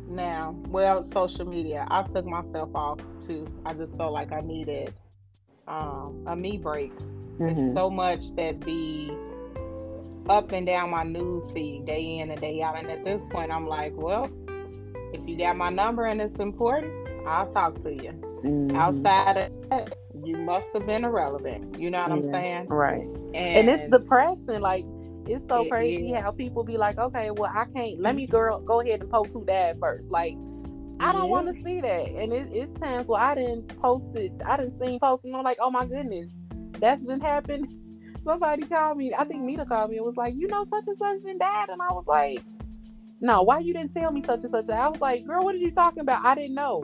Now, 0.07 0.55
well, 0.67 1.09
social 1.11 1.45
media. 1.45 1.87
I 1.89 2.03
took 2.03 2.25
myself 2.25 2.69
off 2.75 2.99
too. 3.25 3.47
I 3.65 3.73
just 3.73 3.95
felt 3.95 4.11
like 4.11 4.33
I 4.33 4.41
needed 4.41 4.93
um, 5.67 6.25
a 6.27 6.35
me 6.35 6.57
break. 6.57 6.93
Mm-hmm. 7.39 7.45
It's 7.47 7.73
so 7.73 7.89
much 7.89 8.35
that 8.35 8.59
be 8.59 9.15
up 10.29 10.51
and 10.51 10.65
down 10.65 10.89
my 10.89 11.03
news 11.03 11.51
feed 11.51 11.85
day 11.85 12.19
in 12.19 12.31
and 12.31 12.39
day 12.39 12.61
out. 12.61 12.77
And 12.77 12.89
at 12.89 13.03
this 13.03 13.21
point, 13.29 13.51
I'm 13.51 13.67
like, 13.67 13.93
well, 13.95 14.31
if 15.13 15.27
you 15.27 15.37
got 15.37 15.57
my 15.57 15.69
number 15.69 16.05
and 16.05 16.21
it's 16.21 16.39
important, 16.39 16.93
I'll 17.27 17.51
talk 17.51 17.81
to 17.83 17.93
you. 17.93 18.11
Mm-hmm. 18.43 18.75
Outside 18.75 19.37
of 19.37 19.69
that, 19.69 19.97
you 20.23 20.37
must 20.37 20.67
have 20.73 20.85
been 20.85 21.05
irrelevant. 21.05 21.79
You 21.79 21.89
know 21.89 22.01
what 22.01 22.09
yeah, 22.09 22.15
I'm 22.15 22.31
saying? 22.31 22.67
Right. 22.67 23.03
And, 23.33 23.35
and, 23.35 23.69
it's 23.69 23.89
depressing. 23.89 24.61
Like 24.61 24.85
it's 25.27 25.47
so 25.47 25.65
it 25.65 25.69
crazy 25.69 26.13
is. 26.13 26.21
how 26.21 26.31
people 26.31 26.63
be 26.63 26.77
like, 26.77 26.97
okay, 26.97 27.31
well, 27.31 27.51
I 27.53 27.65
can't. 27.75 27.99
Let 27.99 28.15
me 28.15 28.25
girl 28.27 28.59
go 28.59 28.81
ahead 28.81 29.01
and 29.01 29.09
post 29.09 29.31
who 29.33 29.45
died 29.45 29.77
first. 29.79 30.09
Like 30.09 30.35
I 30.99 31.11
don't 31.11 31.23
yeah. 31.23 31.29
want 31.29 31.47
to 31.47 31.63
see 31.63 31.81
that. 31.81 32.09
And 32.09 32.33
it, 32.33 32.49
it's 32.51 32.73
times 32.79 33.07
where 33.07 33.21
I 33.21 33.35
didn't 33.35 33.67
post 33.79 34.05
it. 34.15 34.31
I 34.45 34.57
didn't 34.57 34.79
see 34.79 34.99
posting. 34.99 35.35
I'm 35.35 35.43
like, 35.43 35.57
oh 35.59 35.71
my 35.71 35.85
goodness, 35.85 36.31
that's 36.79 37.03
just 37.03 37.21
happened. 37.21 37.67
Somebody 38.23 38.63
called 38.63 38.97
me. 38.97 39.13
I 39.17 39.23
think 39.23 39.41
Nita 39.41 39.65
called 39.65 39.89
me 39.89 39.97
and 39.97 40.05
was 40.05 40.15
like, 40.15 40.35
you 40.35 40.47
know, 40.47 40.65
such 40.65 40.87
and 40.87 40.97
such 40.97 41.21
and 41.25 41.39
died. 41.39 41.69
And 41.69 41.81
I 41.81 41.91
was 41.91 42.05
like, 42.07 42.41
no, 43.19 43.41
why 43.43 43.59
you 43.59 43.73
didn't 43.73 43.93
tell 43.93 44.11
me 44.11 44.21
such 44.21 44.41
and 44.41 44.51
such? 44.51 44.69
I 44.69 44.87
was 44.87 45.01
like, 45.01 45.25
girl, 45.25 45.43
what 45.43 45.55
are 45.55 45.59
you 45.59 45.71
talking 45.71 46.01
about? 46.01 46.25
I 46.25 46.35
didn't 46.35 46.55
know. 46.55 46.83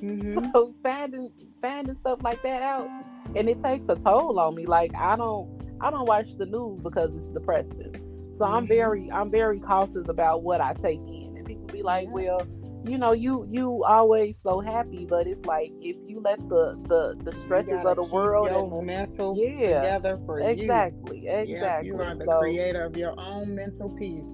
Mm-hmm. 0.00 0.46
So 0.52 0.74
finding 0.82 1.32
finding 1.62 1.96
stuff 1.96 2.22
like 2.22 2.42
that 2.42 2.62
out, 2.62 2.88
and 3.34 3.48
it 3.48 3.62
takes 3.62 3.88
a 3.88 3.96
toll 3.96 4.38
on 4.38 4.54
me. 4.54 4.66
Like 4.66 4.94
I 4.94 5.16
don't 5.16 5.48
I 5.80 5.90
don't 5.90 6.06
watch 6.06 6.36
the 6.36 6.46
news 6.46 6.80
because 6.82 7.14
it's 7.14 7.28
depressing. 7.28 7.94
So 8.36 8.44
mm-hmm. 8.44 8.54
I'm 8.54 8.66
very 8.66 9.10
I'm 9.10 9.30
very 9.30 9.58
cautious 9.58 10.08
about 10.08 10.42
what 10.42 10.60
I 10.60 10.74
take 10.74 11.00
in. 11.00 11.34
And 11.36 11.46
people 11.46 11.66
be 11.66 11.82
like, 11.82 12.08
well, 12.10 12.46
you 12.86 12.98
know, 12.98 13.12
you 13.12 13.46
you 13.50 13.84
always 13.84 14.38
so 14.42 14.60
happy, 14.60 15.06
but 15.06 15.26
it's 15.26 15.44
like 15.44 15.72
if 15.80 15.96
you 16.06 16.20
let 16.20 16.38
the 16.48 16.78
the 16.88 17.16
the 17.22 17.32
stresses 17.32 17.84
of 17.84 17.96
the 17.96 18.04
world 18.04 18.48
and 18.48 18.86
mental 18.86 19.36
yeah, 19.36 19.80
together 19.80 20.18
for 20.24 20.40
exactly, 20.40 21.20
you. 21.20 21.28
Exactly, 21.28 21.28
exactly. 21.28 21.54
Yeah, 21.54 21.80
you 21.80 22.00
are 22.00 22.14
the 22.14 22.24
so, 22.24 22.40
creator 22.40 22.84
of 22.84 22.96
your 22.96 23.14
own 23.18 23.54
mental 23.54 23.90
peace. 23.90 24.24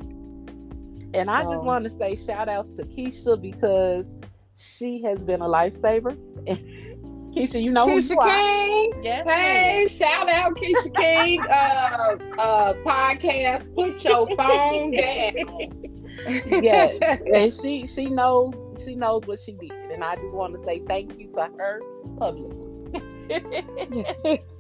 And 1.14 1.28
so. 1.28 1.32
I 1.32 1.44
just 1.44 1.64
want 1.64 1.84
to 1.84 1.90
say 1.90 2.14
shout 2.16 2.48
out 2.48 2.68
to 2.76 2.84
Keisha 2.84 3.40
because 3.40 4.06
she 4.54 5.02
has 5.02 5.18
been 5.20 5.40
a 5.40 5.48
lifesaver. 5.48 6.16
Keisha, 7.32 7.62
you 7.62 7.70
know 7.70 7.86
Keisha 7.86 8.08
who 8.08 8.14
you 8.14 8.20
King. 8.20 8.92
Are. 8.94 9.02
Yes, 9.02 9.26
hey, 9.26 9.88
shout 9.88 10.28
out 10.28 10.54
Keisha 10.56 10.94
King. 10.94 11.40
uh, 11.42 12.16
uh, 12.38 12.74
podcast. 12.84 13.74
Put 13.74 14.04
your 14.04 14.28
phone 14.36 14.90
down. 14.90 15.91
Yes, 16.26 17.20
and 17.35 17.52
she 17.52 17.87
she 17.87 18.06
knows 18.06 18.54
she 18.85 18.94
knows 18.94 19.26
what 19.26 19.40
she 19.40 19.52
did, 19.52 19.72
and 19.92 20.02
I 20.02 20.16
just 20.16 20.32
want 20.32 20.54
to 20.54 20.64
say 20.64 20.82
thank 20.87 21.18
you 21.18 21.30
to 21.32 21.48
her 21.58 21.80
publicly. 22.18 22.68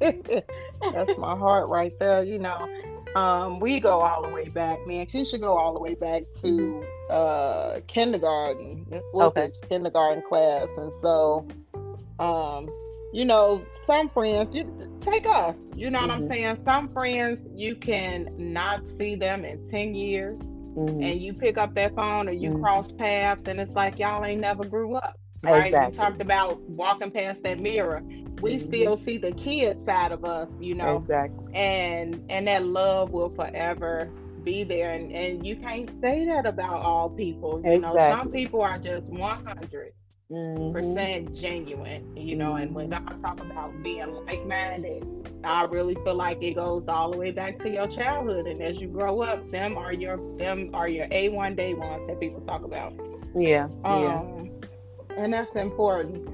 That's 0.00 1.18
my 1.18 1.36
heart 1.36 1.68
right 1.68 1.92
there. 1.98 2.22
You 2.24 2.38
know, 2.38 2.68
um, 3.14 3.60
we 3.60 3.80
go 3.80 4.00
all 4.00 4.22
the 4.22 4.30
way 4.30 4.48
back, 4.48 4.78
man. 4.86 5.06
Keisha 5.06 5.40
go 5.40 5.56
all 5.56 5.74
the 5.74 5.80
way 5.80 5.94
back 5.94 6.24
to 6.40 6.84
uh, 7.10 7.80
kindergarten. 7.86 8.86
okay. 9.14 9.52
kindergarten 9.68 10.22
class, 10.22 10.68
and 10.76 10.92
so, 11.02 11.46
um, 12.18 12.68
you 13.12 13.24
know, 13.24 13.64
some 13.86 14.08
friends 14.08 14.54
you 14.54 14.64
take 15.00 15.26
us. 15.26 15.54
You 15.74 15.90
know 15.90 15.98
mm-hmm. 15.98 16.08
what 16.08 16.14
I'm 16.14 16.20
mm-hmm. 16.22 16.28
saying? 16.30 16.58
Some 16.64 16.92
friends 16.92 17.46
you 17.54 17.76
can 17.76 18.30
not 18.36 18.86
see 18.86 19.14
them 19.14 19.44
in 19.44 19.68
ten 19.70 19.94
years, 19.94 20.40
mm-hmm. 20.76 21.02
and 21.02 21.20
you 21.20 21.34
pick 21.34 21.58
up 21.58 21.74
that 21.74 21.94
phone 21.94 22.28
or 22.28 22.32
you 22.32 22.50
mm-hmm. 22.50 22.62
cross 22.62 22.90
paths, 22.92 23.44
and 23.46 23.60
it's 23.60 23.74
like 23.74 23.98
y'all 23.98 24.24
ain't 24.24 24.40
never 24.40 24.64
grew 24.64 24.94
up. 24.94 25.18
Right? 25.44 25.66
Exactly. 25.66 25.92
You 25.92 26.04
talked 26.04 26.22
about 26.22 26.60
walking 26.62 27.10
past 27.10 27.42
that 27.42 27.58
mirror. 27.58 28.02
We 28.40 28.56
mm-hmm. 28.56 28.66
still 28.66 28.96
see 28.96 29.18
the 29.18 29.32
kid 29.32 29.84
side 29.84 30.12
of 30.12 30.24
us, 30.24 30.48
you 30.60 30.74
know. 30.74 30.98
Exactly. 30.98 31.54
And 31.54 32.24
and 32.28 32.46
that 32.46 32.64
love 32.64 33.10
will 33.10 33.30
forever 33.30 34.10
be 34.44 34.64
there. 34.64 34.92
And 34.92 35.12
and 35.12 35.46
you 35.46 35.56
can't 35.56 35.90
say 36.00 36.24
that 36.26 36.46
about 36.46 36.82
all 36.82 37.10
people. 37.10 37.60
You 37.64 37.72
exactly. 37.72 38.00
know, 38.00 38.16
some 38.16 38.30
people 38.30 38.62
are 38.62 38.78
just 38.78 39.04
one 39.04 39.44
hundred 39.44 39.92
percent 40.72 41.26
mm-hmm. 41.26 41.34
genuine, 41.34 42.16
you 42.16 42.36
know, 42.36 42.56
and 42.56 42.74
when 42.74 42.92
I 42.92 43.00
talk 43.20 43.40
about 43.40 43.82
being 43.82 44.12
like 44.26 44.46
minded, 44.46 45.06
I 45.44 45.64
really 45.64 45.94
feel 45.96 46.14
like 46.14 46.42
it 46.42 46.54
goes 46.54 46.84
all 46.88 47.10
the 47.10 47.18
way 47.18 47.30
back 47.30 47.58
to 47.58 47.70
your 47.70 47.86
childhood. 47.86 48.46
And 48.46 48.62
as 48.62 48.78
you 48.78 48.88
grow 48.88 49.22
up, 49.22 49.50
them 49.50 49.76
are 49.76 49.92
your 49.92 50.18
them 50.38 50.70
are 50.74 50.88
your 50.88 51.06
A 51.10 51.28
one 51.28 51.54
day 51.54 51.74
ones 51.74 52.06
that 52.06 52.18
people 52.20 52.40
talk 52.40 52.64
about. 52.64 52.94
Yeah. 53.34 53.68
Um, 53.84 54.02
yeah 54.02 54.42
and 55.16 55.32
that's 55.32 55.54
important. 55.54 56.28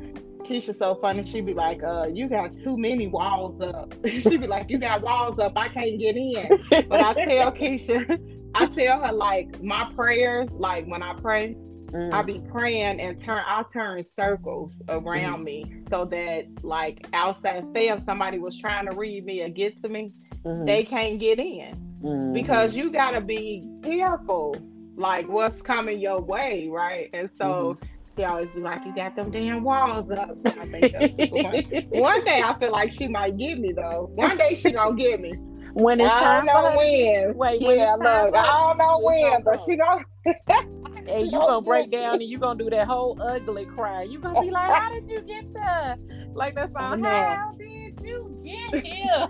Keisha's 0.45 0.79
so 0.79 0.95
funny. 0.95 1.25
She'd 1.27 1.47
be 1.47 1.55
like, 1.55 1.83
uh, 1.83 2.09
you 2.13 2.29
got 2.29 2.57
too 2.59 2.77
many 2.77 3.07
walls 3.07 3.61
up. 3.61 3.95
She'd 4.07 4.41
be 4.41 4.47
like, 4.47 4.71
you 4.71 4.79
got 4.79 5.03
walls 5.03 5.39
up. 5.39 5.53
I 5.57 5.69
can't 5.69 5.99
get 5.99 6.17
in. 6.17 6.87
But 6.89 7.01
I 7.01 7.15
tell 7.15 7.53
Keisha, 7.61 8.19
I 8.55 8.67
tell 8.67 9.03
her 9.03 9.13
like 9.13 9.63
my 9.63 9.91
prayers, 9.95 10.49
like 10.53 10.87
when 10.87 11.03
I 11.03 11.15
pray, 11.15 11.57
mm. 11.89 12.13
I 12.13 12.23
be 12.23 12.41
praying 12.51 13.01
and 13.01 13.23
turn 13.23 13.43
I'll 13.47 13.65
turn 13.65 14.05
circles 14.05 14.83
around 14.89 15.41
mm. 15.41 15.45
me 15.45 15.75
so 15.91 16.05
that 16.07 16.47
like 16.63 17.07
outside 17.13 17.65
say 17.73 17.89
if 17.89 18.05
somebody 18.05 18.39
was 18.39 18.59
trying 18.59 18.89
to 18.89 18.97
read 18.97 19.25
me 19.25 19.43
or 19.43 19.49
get 19.49 19.81
to 19.83 19.89
me, 19.89 20.13
mm. 20.45 20.67
they 20.67 20.85
can't 20.85 21.19
get 21.19 21.39
in. 21.39 21.75
Mm-hmm. 22.03 22.33
Because 22.33 22.77
you 22.77 22.91
gotta 22.91 23.21
be 23.21 23.69
careful 23.83 24.57
like 24.97 25.29
what's 25.29 25.63
coming 25.63 25.99
your 25.99 26.21
way, 26.21 26.69
right? 26.71 27.11
And 27.13 27.31
so 27.39 27.77
mm-hmm 27.81 27.95
she 28.19 28.25
always 28.25 28.51
be 28.51 28.61
like, 28.61 28.85
"You 28.85 28.93
got 28.95 29.15
them 29.15 29.31
damn 29.31 29.63
walls 29.63 30.11
up." 30.11 30.37
I 30.45 31.87
one 31.91 32.25
day 32.25 32.43
I 32.43 32.57
feel 32.59 32.73
like 32.73 32.91
she 32.91 33.07
might 33.07 33.37
get 33.37 33.61
me 33.61 33.73
though. 33.73 34.11
One 34.13 34.37
day 34.37 34.55
she 34.55 34.73
gonna 34.73 34.97
get 34.97 35.21
me. 35.21 35.35
When 35.73 36.01
it's 36.01 36.11
I 36.11 36.37
don't 36.37 36.47
know 36.47 36.77
when. 36.77 37.37
Wait, 37.37 37.63
yeah, 37.63 37.95
look, 37.95 38.35
I 38.35 38.75
don't 38.75 38.79
know 38.79 38.99
when, 39.01 39.43
but 39.45 39.61
she 39.65 39.77
gonna. 39.77 40.05
and 41.09 41.27
you 41.33 41.39
oh, 41.39 41.47
gonna 41.47 41.63
break 41.63 41.91
down 41.91 42.15
and 42.15 42.23
you 42.23 42.39
gonna 42.39 42.59
do 42.59 42.71
that 42.71 42.87
whole 42.87 43.21
ugly 43.21 43.67
cry. 43.67 44.03
You 44.03 44.21
gonna 44.21 44.41
be 44.41 44.51
like, 44.51 44.73
"How 44.73 44.93
did 44.93 45.09
you 45.09 45.21
get 45.23 45.53
there?" 45.53 45.97
Like 46.35 46.55
that 46.55 46.73
song. 46.73 47.05
Oh, 47.05 47.09
How 47.09 47.53
did 47.59 48.01
you 48.03 48.41
get 48.45 48.87
here? 48.87 49.29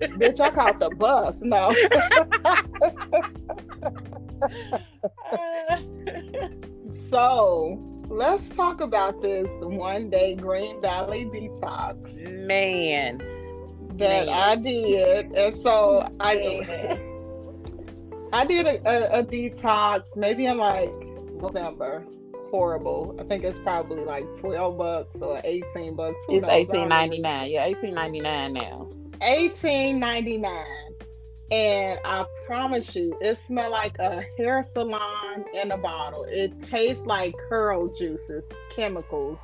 Bitch, 0.00 0.40
I 0.40 0.50
caught 0.50 0.80
the 0.80 0.90
bus. 0.90 1.34
No. 1.40 1.72
so 7.10 8.02
let's 8.08 8.48
talk 8.50 8.80
about 8.80 9.22
this 9.22 9.48
one 9.60 10.10
day 10.10 10.34
Green 10.34 10.80
Valley 10.80 11.26
detox. 11.26 12.46
Man. 12.46 13.18
That 13.96 14.26
Man. 14.26 14.28
I 14.28 14.56
did. 14.56 15.36
And 15.36 15.56
so 15.60 16.06
I 16.20 17.00
I 18.32 18.44
did 18.44 18.66
a, 18.66 18.80
a, 18.88 19.20
a, 19.20 19.24
detox 19.24 20.02
maybe 20.16 20.46
in 20.46 20.56
like 20.56 20.88
November. 21.40 22.04
Horrible. 22.50 23.16
I 23.18 23.24
think 23.24 23.44
it's 23.44 23.58
probably 23.60 24.04
like 24.04 24.24
12 24.38 24.76
bucks 24.76 25.16
or 25.20 25.40
18 25.44 25.94
bucks. 25.94 26.18
Who 26.26 26.36
it's 26.36 26.46
18.99. 26.46 27.50
Yeah, 27.50 27.68
18.99 27.68 28.52
now. 28.52 28.88
18.99 29.20 30.90
and 31.50 31.98
I 32.04 32.24
promise 32.46 32.94
you, 32.94 33.16
it 33.20 33.38
smells 33.38 33.72
like 33.72 33.98
a 33.98 34.24
hair 34.36 34.62
salon 34.62 35.44
in 35.52 35.72
a 35.72 35.78
bottle. 35.78 36.24
It 36.24 36.60
tastes 36.62 37.04
like 37.04 37.34
curl 37.48 37.88
juices, 37.88 38.44
chemicals. 38.70 39.40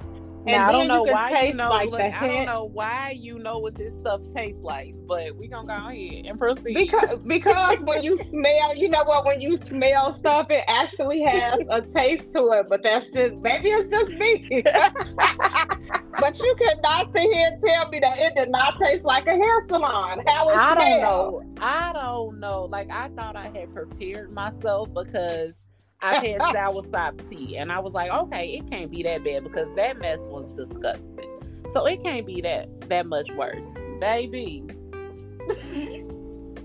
Now, 0.47 0.69
I 0.69 0.73
don't 0.73 0.89
know 0.89 1.03
why 1.03 1.43
you 1.43 1.55
know. 1.55 1.69
Like 1.69 1.91
look, 1.91 2.01
I 2.01 2.27
don't 2.29 2.47
know 2.47 2.65
why 2.65 3.17
you 3.19 3.39
know 3.39 3.59
what 3.59 3.75
this 3.75 3.93
stuff 4.01 4.21
tastes 4.35 4.61
like, 4.63 4.95
but 5.07 5.37
we 5.37 5.49
gonna 5.49 5.67
go 5.67 5.89
ahead 5.89 6.27
and 6.27 6.39
proceed. 6.39 6.75
Because 6.75 7.19
because 7.21 7.81
when 7.81 8.03
you 8.03 8.17
smell, 8.19 8.77
you 8.77 8.89
know 8.89 9.05
what? 9.05 9.25
When 9.25 9.41
you 9.41 9.57
smell 9.57 10.19
stuff, 10.19 10.51
it 10.51 10.65
actually 10.69 11.21
has 11.23 11.61
a 11.71 11.83
taste 11.83 12.33
to 12.35 12.43
it. 12.53 12.67
But 12.69 12.83
that's 12.83 13.09
just 13.09 13.37
maybe 13.39 13.71
it's 13.71 13.89
just 13.89 14.11
me. 14.13 14.63
but 16.21 16.39
you 16.39 16.55
could 16.59 16.83
not 16.83 17.13
sit 17.13 17.23
here 17.23 17.51
and 17.53 17.63
tell 17.63 17.89
me 17.89 18.01
that 18.01 18.19
it 18.19 18.37
did 18.37 18.49
not 18.49 18.79
taste 18.79 19.05
like 19.05 19.27
a 19.27 19.35
hair 19.37 19.67
salon. 19.69 20.23
How 20.27 20.49
it 20.51 20.57
I 20.57 20.75
smell? 20.75 21.31
don't 21.33 21.55
know. 21.55 21.63
I 21.65 21.93
don't 21.93 22.41
know. 22.41 22.65
Like 22.65 22.91
I 22.91 23.09
thought 23.11 23.37
I 23.37 23.51
had 23.55 23.73
prepared 23.75 24.33
myself 24.33 24.93
because 24.95 25.55
I 26.03 26.27
had 26.27 26.41
soursop 26.41 27.29
tea, 27.29 27.57
and 27.57 27.73
I 27.73 27.79
was 27.79 27.93
like, 27.93 28.11
okay, 28.11 28.49
it 28.51 28.71
can't 28.71 28.91
be 28.91 29.03
that 29.03 29.25
bad 29.25 29.45
because 29.45 29.69
that 29.77 29.99
mess 29.99 30.21
was 30.29 30.53
disgusting. 30.55 31.31
So 31.73 31.87
it 31.87 32.03
can't 32.03 32.27
be 32.27 32.41
that 32.43 32.69
that 32.89 33.07
much 33.07 33.31
worse, 33.33 33.67
baby. 33.99 34.65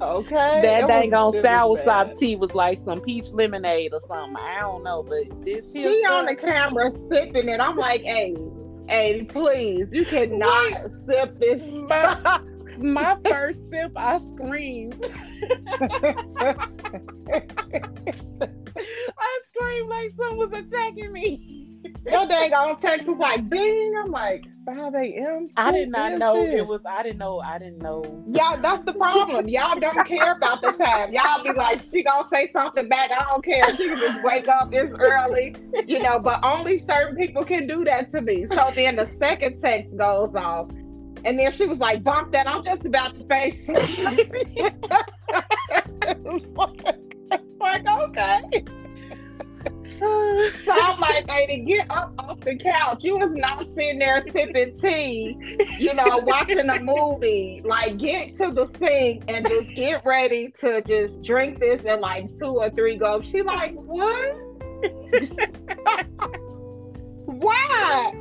okay. 0.01 0.61
That 0.61 0.87
dang 0.87 1.13
on 1.13 1.33
soursop 1.33 2.17
tea 2.17 2.35
was 2.35 2.53
like 2.53 2.79
some 2.83 3.01
peach 3.01 3.27
lemonade 3.31 3.93
or 3.93 4.01
something. 4.07 4.35
I 4.35 4.59
don't 4.61 4.83
know, 4.83 5.03
but 5.03 5.43
this 5.45 5.71
she 5.71 5.85
on 6.05 6.25
the 6.25 6.35
camera 6.35 6.91
sipping 7.09 7.47
it. 7.49 7.59
I'm 7.59 7.77
like, 7.77 8.01
hey, 8.01 8.35
hey, 8.87 9.23
please, 9.23 9.87
you 9.91 10.05
cannot 10.05 10.89
sip 11.07 11.39
this 11.39 11.63
stuff. 11.85 12.43
My 12.77 13.17
first 13.27 13.69
sip, 13.69 13.91
I 13.95 14.17
screamed. 14.19 15.05
I 19.17 19.39
screamed 19.53 19.89
like 19.89 20.11
someone 20.17 20.49
was 20.49 20.59
attacking 20.59 21.13
me. 21.13 21.61
Your 22.09 22.27
dang 22.27 22.53
on 22.53 22.77
text 22.77 23.07
was 23.07 23.17
like 23.17 23.47
bing. 23.49 23.93
I'm 24.03 24.11
like 24.11 24.45
5 24.65 24.93
a.m. 24.95 25.49
I 25.55 25.71
did 25.71 25.89
not 25.89 26.17
know 26.17 26.35
this? 26.35 26.55
it 26.55 26.67
was. 26.67 26.81
I 26.85 27.03
didn't 27.03 27.19
know. 27.19 27.39
I 27.39 27.59
didn't 27.59 27.79
know. 27.79 28.03
Y'all, 28.31 28.59
that's 28.59 28.83
the 28.83 28.93
problem. 28.93 29.47
Y'all 29.47 29.79
don't 29.79 30.05
care 30.07 30.33
about 30.33 30.61
the 30.61 30.71
time. 30.71 31.13
Y'all 31.13 31.43
be 31.43 31.51
like, 31.53 31.79
she 31.79 32.03
gonna 32.03 32.27
say 32.31 32.51
something 32.51 32.87
back. 32.87 33.11
I 33.11 33.25
don't 33.29 33.43
care. 33.43 33.75
She 33.75 33.87
can 33.87 33.97
just 33.97 34.23
wake 34.23 34.47
up. 34.47 34.69
It's 34.71 34.93
early, 34.99 35.55
you 35.87 36.01
know. 36.01 36.19
But 36.19 36.43
only 36.43 36.79
certain 36.79 37.15
people 37.15 37.43
can 37.43 37.67
do 37.67 37.83
that 37.85 38.11
to 38.11 38.21
me. 38.21 38.47
So 38.51 38.71
then 38.73 38.95
the 38.95 39.09
second 39.19 39.61
text 39.61 39.95
goes 39.97 40.33
off, 40.35 40.69
and 41.23 41.37
then 41.37 41.51
she 41.51 41.65
was 41.65 41.79
like, 41.79 42.03
"Bump 42.03 42.31
that." 42.33 42.47
I'm 42.47 42.63
just 42.63 42.85
about 42.85 43.15
to 43.15 43.23
face. 43.25 43.67
like, 47.59 47.87
okay. 47.87 48.63
so 49.99 50.71
I'm 50.71 50.99
like, 50.99 51.29
hey, 51.29 51.63
get 51.65 51.89
up 51.89 52.13
off 52.17 52.39
the 52.41 52.55
couch, 52.55 53.03
you 53.03 53.17
was 53.17 53.31
not 53.33 53.65
sitting 53.75 53.99
there 53.99 54.23
sipping 54.31 54.79
tea, 54.79 55.37
you 55.77 55.93
know, 55.93 56.21
watching 56.23 56.69
a 56.69 56.79
movie. 56.79 57.61
Like, 57.63 57.97
get 57.97 58.37
to 58.37 58.51
the 58.51 58.67
sink 58.79 59.23
and 59.27 59.47
just 59.47 59.69
get 59.75 60.03
ready 60.05 60.53
to 60.59 60.81
just 60.81 61.21
drink 61.23 61.59
this 61.59 61.81
in 61.83 61.99
like 62.01 62.29
two 62.39 62.57
or 62.57 62.69
three 62.71 62.97
gulps. 62.97 63.29
She 63.29 63.41
like, 63.41 63.75
what? 63.75 64.35
Why? 67.25 68.13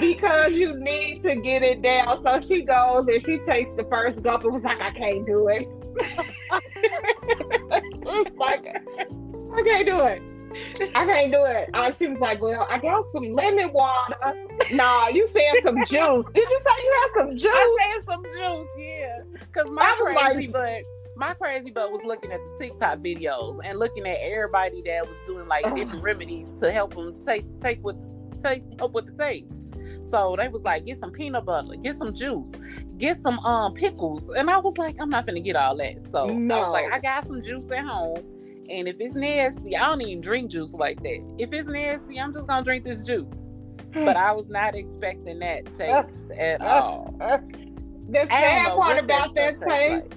Because 0.00 0.54
you 0.54 0.74
need 0.76 1.22
to 1.22 1.36
get 1.36 1.62
it 1.62 1.82
down. 1.82 2.22
So 2.22 2.40
she 2.40 2.62
goes 2.62 3.06
and 3.06 3.24
she 3.24 3.38
takes 3.48 3.74
the 3.76 3.86
first 3.90 4.22
gulp 4.22 4.44
and 4.44 4.52
was 4.52 4.62
like, 4.62 4.80
I 4.80 4.90
can't 4.90 5.26
do 5.26 5.48
it. 5.48 5.68
It's 8.10 8.36
like, 8.36 8.66
I 8.66 9.62
can't 9.62 9.86
do 9.86 10.00
it. 10.00 10.22
I 10.94 11.04
can't 11.04 11.32
do 11.32 11.44
it. 11.44 11.70
Uh, 11.74 11.90
she 11.92 12.08
was 12.08 12.18
like, 12.20 12.40
Well, 12.40 12.66
I 12.70 12.78
got 12.78 13.04
some 13.12 13.24
lemon 13.32 13.72
water. 13.72 14.16
nah, 14.72 15.08
you 15.08 15.26
said 15.28 15.62
some 15.62 15.76
juice. 15.86 16.26
Did 16.32 16.48
you 16.48 16.60
say 16.66 16.82
you 16.82 16.96
had 17.02 17.08
some 17.18 17.36
juice? 17.36 17.50
I 17.52 17.92
said 17.96 18.04
some 18.08 18.22
juice, 18.24 18.68
yeah. 18.78 19.22
Because 19.32 19.70
my 19.70 19.94
crazy 19.98 20.46
like, 20.48 20.52
butt, 20.52 20.82
my 21.16 21.34
crazy 21.34 21.70
butt 21.70 21.90
was 21.92 22.02
looking 22.04 22.32
at 22.32 22.40
the 22.40 22.64
TikTok 22.64 22.98
videos 22.98 23.58
and 23.64 23.78
looking 23.78 24.06
at 24.06 24.18
everybody 24.20 24.82
that 24.86 25.06
was 25.06 25.16
doing 25.26 25.46
like 25.48 25.64
different 25.74 26.02
remedies 26.02 26.52
to 26.54 26.72
help 26.72 26.94
them 26.94 27.22
taste, 27.24 27.60
take 27.60 27.82
with 27.84 27.96
taste, 28.42 28.68
help 28.78 28.92
with 28.92 29.06
the 29.06 29.12
taste. 29.12 29.52
So 30.04 30.36
they 30.38 30.48
was 30.48 30.62
like, 30.62 30.86
get 30.86 30.98
some 30.98 31.10
peanut 31.10 31.44
butter, 31.44 31.74
get 31.82 31.96
some 31.96 32.14
juice, 32.14 32.52
get 32.96 33.20
some 33.20 33.38
um 33.40 33.74
pickles. 33.74 34.28
And 34.30 34.50
I 34.50 34.58
was 34.58 34.76
like, 34.78 34.96
I'm 35.00 35.10
not 35.10 35.26
gonna 35.26 35.40
get 35.40 35.56
all 35.56 35.76
that. 35.76 35.96
So 36.10 36.26
no. 36.26 36.54
I 36.54 36.58
was 36.60 36.68
like, 36.70 36.92
I 36.92 36.98
got 36.98 37.26
some 37.26 37.42
juice 37.42 37.70
at 37.70 37.84
home. 37.84 38.24
And 38.70 38.86
if 38.86 39.00
it's 39.00 39.14
nasty, 39.14 39.76
I 39.76 39.86
don't 39.88 40.02
even 40.02 40.20
drink 40.20 40.50
juice 40.50 40.74
like 40.74 41.02
that. 41.02 41.34
If 41.38 41.52
it's 41.52 41.68
nasty, 41.68 42.18
I'm 42.20 42.32
just 42.34 42.46
gonna 42.46 42.64
drink 42.64 42.84
this 42.84 43.00
juice. 43.00 43.34
but 43.94 44.16
I 44.16 44.32
was 44.32 44.48
not 44.48 44.74
expecting 44.74 45.38
that 45.38 45.64
taste 45.76 46.08
at 46.38 46.60
all. 46.62 47.14
the 47.18 48.26
sad 48.26 48.74
part 48.74 48.98
about 49.02 49.34
that 49.34 49.58
taste 49.60 50.04
like. 50.06 50.12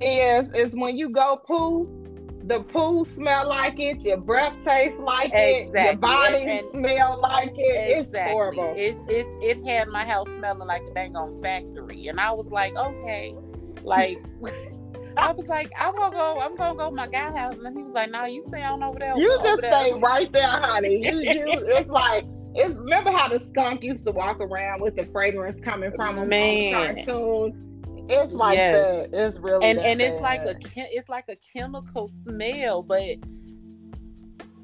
is 0.00 0.48
is 0.54 0.72
when 0.74 0.96
you 0.98 1.08
go 1.08 1.36
poo 1.36 2.03
the 2.46 2.60
poo 2.60 3.04
smell 3.06 3.48
like 3.48 3.80
it, 3.80 4.02
your 4.02 4.18
breath 4.18 4.54
tastes 4.64 4.98
like 4.98 5.32
exactly. 5.32 5.80
it, 5.80 5.84
your 5.84 5.96
body 5.96 6.42
and, 6.42 6.70
smell 6.70 7.20
like 7.20 7.54
it. 7.56 7.98
Exactly. 7.98 8.20
It's 8.20 8.32
horrible. 8.32 8.74
It, 8.76 8.96
it 9.08 9.26
it 9.42 9.66
had 9.66 9.88
my 9.88 10.04
house 10.04 10.28
smelling 10.36 10.68
like 10.68 10.82
a 10.82 10.94
dang 10.94 11.16
on 11.16 11.40
factory. 11.40 12.08
And 12.08 12.20
I 12.20 12.32
was 12.32 12.48
like, 12.48 12.74
okay. 12.76 13.34
Like 13.82 14.18
I 15.16 15.32
was 15.32 15.46
like, 15.46 15.70
I'm 15.78 15.96
gonna 15.96 16.14
go, 16.14 16.40
I'm 16.40 16.56
gonna 16.56 16.76
go 16.76 16.90
to 16.90 16.94
my 16.94 17.06
guy 17.06 17.32
house. 17.36 17.56
And 17.64 17.76
he 17.76 17.82
was 17.82 17.94
like, 17.94 18.10
No, 18.10 18.26
you 18.26 18.42
stay 18.46 18.62
on 18.62 18.82
over 18.82 18.98
there. 18.98 19.16
You 19.16 19.38
just 19.42 19.58
stay 19.60 19.92
there. 19.92 19.96
right 19.96 20.30
there, 20.30 20.48
honey. 20.48 21.06
You, 21.06 21.20
you 21.20 21.44
it's 21.48 21.88
like 21.88 22.26
it's 22.54 22.74
remember 22.74 23.10
how 23.10 23.28
the 23.28 23.40
skunk 23.40 23.82
used 23.82 24.04
to 24.04 24.12
walk 24.12 24.40
around 24.40 24.82
with 24.82 24.96
the 24.96 25.06
fragrance 25.06 25.58
coming 25.64 25.92
from 25.96 26.18
him 26.18 26.28
Man. 26.28 26.74
on 26.74 26.94
the 26.94 27.04
cartoon 27.04 27.73
it's 28.08 28.32
like 28.32 28.56
yes. 28.56 29.08
that. 29.10 29.28
It's 29.28 29.38
really 29.38 29.64
and 29.64 29.78
and 29.78 29.98
bad. 29.98 30.12
it's 30.12 30.20
like 30.20 30.40
a 30.40 30.56
it's 30.76 31.08
like 31.08 31.24
a 31.28 31.36
chemical 31.36 32.10
smell, 32.22 32.82
but 32.82 33.02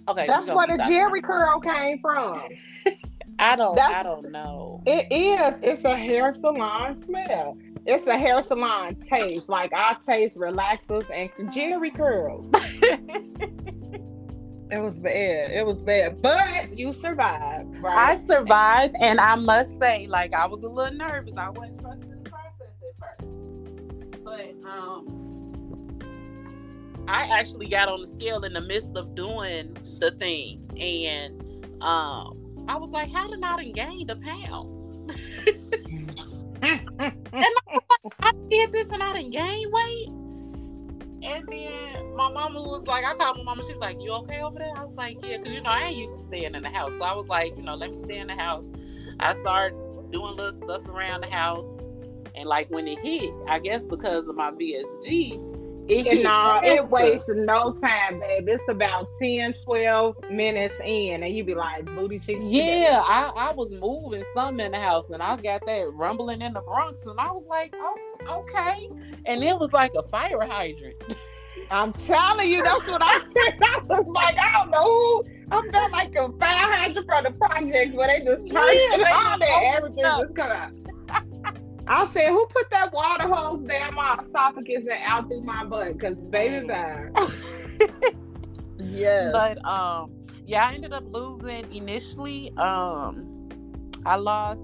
okay. 0.09 0.27
That's 0.27 0.47
where 0.47 0.67
the 0.67 0.83
Jheri 0.85 1.23
curl 1.23 1.61
came 1.61 1.99
from. 2.01 2.43
I 3.39 3.57
don't. 3.57 3.75
That's, 3.75 3.95
I 3.95 4.03
don't 4.03 4.31
know. 4.31 4.83
It 4.87 5.07
is. 5.11 5.55
It's 5.63 5.85
a 5.85 5.97
hair 5.97 6.35
salon 6.35 7.03
smell. 7.05 7.57
It's 7.87 8.07
a 8.07 8.19
hair 8.19 8.43
salon 8.43 8.97
taste. 8.97 9.49
Like 9.49 9.73
our 9.73 9.99
taste 10.01 10.37
relaxes 10.37 11.05
and 11.13 11.31
Jheri 11.51 11.95
curls. 11.95 12.47
It 14.71 14.79
was 14.79 15.01
bad. 15.01 15.51
It 15.51 15.67
was 15.67 15.83
bad, 15.83 16.23
but 16.23 16.79
you 16.79 16.93
survived. 16.93 17.77
Right? 17.79 17.97
I 17.97 18.17
survived, 18.21 18.95
and 19.01 19.19
I 19.19 19.35
must 19.35 19.81
say, 19.81 20.07
like 20.07 20.33
I 20.33 20.47
was 20.47 20.63
a 20.63 20.69
little 20.69 20.97
nervous. 20.97 21.35
I 21.37 21.51
wasn't 21.51 21.80
um, 24.65 25.21
I 27.09 27.29
actually 27.39 27.69
got 27.69 27.89
on 27.89 28.01
the 28.01 28.07
scale 28.07 28.45
in 28.45 28.53
the 28.53 28.61
midst 28.61 28.97
of 28.97 29.15
doing 29.15 29.77
the 29.99 30.13
thing, 30.13 30.71
and 30.81 31.43
um, 31.83 32.65
I 32.69 32.77
was 32.77 32.91
like, 32.91 33.11
"How 33.13 33.29
did 33.29 33.41
I 33.43 33.65
gain 33.73 34.09
a 34.11 34.17
pound?" 34.17 34.77
and 36.63 36.81
I, 37.01 37.13
like, 37.73 38.15
I 38.21 38.33
did 38.49 38.73
this 38.73 38.89
and 38.93 39.03
I 39.03 39.13
didn't 39.15 39.33
gain 39.33 39.71
weight. 39.73 40.09
And 41.23 41.47
then 41.49 42.17
my 42.17 42.31
mama 42.31 42.63
was 42.63 42.87
like, 42.87 43.05
I 43.05 43.15
called 43.15 43.39
my 43.39 43.43
mama. 43.43 43.63
She 43.67 43.73
was 43.73 43.81
like, 43.81 44.01
"You 44.01 44.13
okay 44.13 44.41
over 44.41 44.59
there?" 44.59 44.73
I 44.77 44.85
was 44.85 44.95
like, 44.97 45.19
"Yeah," 45.23 45.39
because 45.39 45.53
you 45.53 45.61
know 45.61 45.71
I 45.71 45.89
ain't 45.89 45.97
used 45.97 46.17
to 46.17 46.23
staying 46.29 46.55
in 46.55 46.63
the 46.63 46.71
house, 46.71 46.93
so 46.99 47.05
I 47.05 47.15
was 47.15 47.27
like, 47.29 47.57
you 47.57 47.63
know, 47.63 47.75
let 47.75 47.91
me 47.91 48.03
stay 48.05 48.19
in 48.19 48.29
the 48.29 48.37
house. 48.37 48.67
I 49.19 49.35
started 49.35 49.77
doing 50.11 50.37
little 50.37 50.57
stuff 50.57 50.87
around 50.89 51.23
the 51.23 51.31
house. 51.31 51.80
And 52.35 52.49
like 52.49 52.71
when 52.71 52.87
it 52.89 52.99
hit, 52.99 53.33
I 53.49 53.59
guess 53.59 53.83
because 53.83 54.29
of 54.29 54.37
my 54.37 54.51
VSG, 54.51 55.51
it 55.91 56.07
hit 56.07 56.23
no, 56.23 56.61
it 56.63 56.89
wastes 56.89 57.29
no 57.29 57.73
time, 57.73 58.21
babe. 58.21 58.49
It's 58.49 58.63
about 58.69 59.09
10, 59.19 59.55
12 59.65 60.31
minutes 60.31 60.77
in, 60.85 61.25
and 61.25 61.35
you 61.35 61.43
be 61.43 61.55
like, 61.55 61.85
booty 61.85 62.21
cheeks. 62.21 62.41
Yeah, 62.45 63.03
I, 63.05 63.33
I 63.35 63.53
was 63.53 63.73
moving 63.73 64.23
something 64.33 64.65
in 64.65 64.73
the 64.73 64.79
house, 64.79 65.11
and 65.11 65.21
I 65.21 65.35
got 65.37 65.67
that 65.67 65.91
rumbling 65.95 66.43
in 66.43 66.53
the 66.53 66.61
Bronx, 66.61 67.07
and 67.07 67.19
I 67.19 67.33
was 67.33 67.47
like, 67.47 67.75
oh, 67.77 67.97
okay. 68.29 68.89
And 69.27 69.43
it 69.43 69.59
was 69.59 69.73
like 69.73 69.91
a 69.99 70.05
fire 70.05 70.47
hydrant. 70.47 70.97
I'm 71.73 71.93
telling 71.93 72.49
you, 72.49 72.63
that's 72.63 72.87
what 72.87 73.03
I 73.03 73.19
said. 73.19 73.59
I 73.65 73.81
was 73.89 74.07
like, 74.07 74.37
I 74.39 74.59
don't 74.59 74.71
know 74.71 74.85
who. 74.85 75.25
I 75.51 75.69
felt 75.73 75.93
like 75.93 76.15
a 76.15 76.29
fire 76.39 76.73
hydrant 76.73 77.07
from 77.07 77.25
the 77.25 77.31
projects 77.33 77.95
where 77.95 78.09
they 78.09 78.25
just 78.25 78.47
turn 78.47 78.75
yeah, 78.75 78.95
it 78.95 79.13
on 79.13 79.43
and 79.43 79.77
everything 79.77 80.05
just 80.05 80.37
come 80.37 80.51
out. 80.51 80.80
I 81.91 82.07
said, 82.13 82.29
who 82.29 82.47
put 82.47 82.71
that 82.71 82.93
water 82.93 83.27
hose 83.27 83.67
down 83.67 83.95
my 83.95 84.17
esophagus 84.23 84.83
and 84.83 85.03
out 85.05 85.27
through 85.27 85.43
my 85.43 85.65
butt? 85.65 85.99
Because 85.99 86.15
baby 86.15 86.65
bad. 86.65 87.13
yes. 88.79 89.33
But 89.33 89.65
um, 89.65 90.13
yeah, 90.47 90.69
I 90.69 90.75
ended 90.75 90.93
up 90.93 91.03
losing 91.09 91.75
initially. 91.75 92.57
Um, 92.57 93.49
I 94.07 94.15
lost 94.15 94.61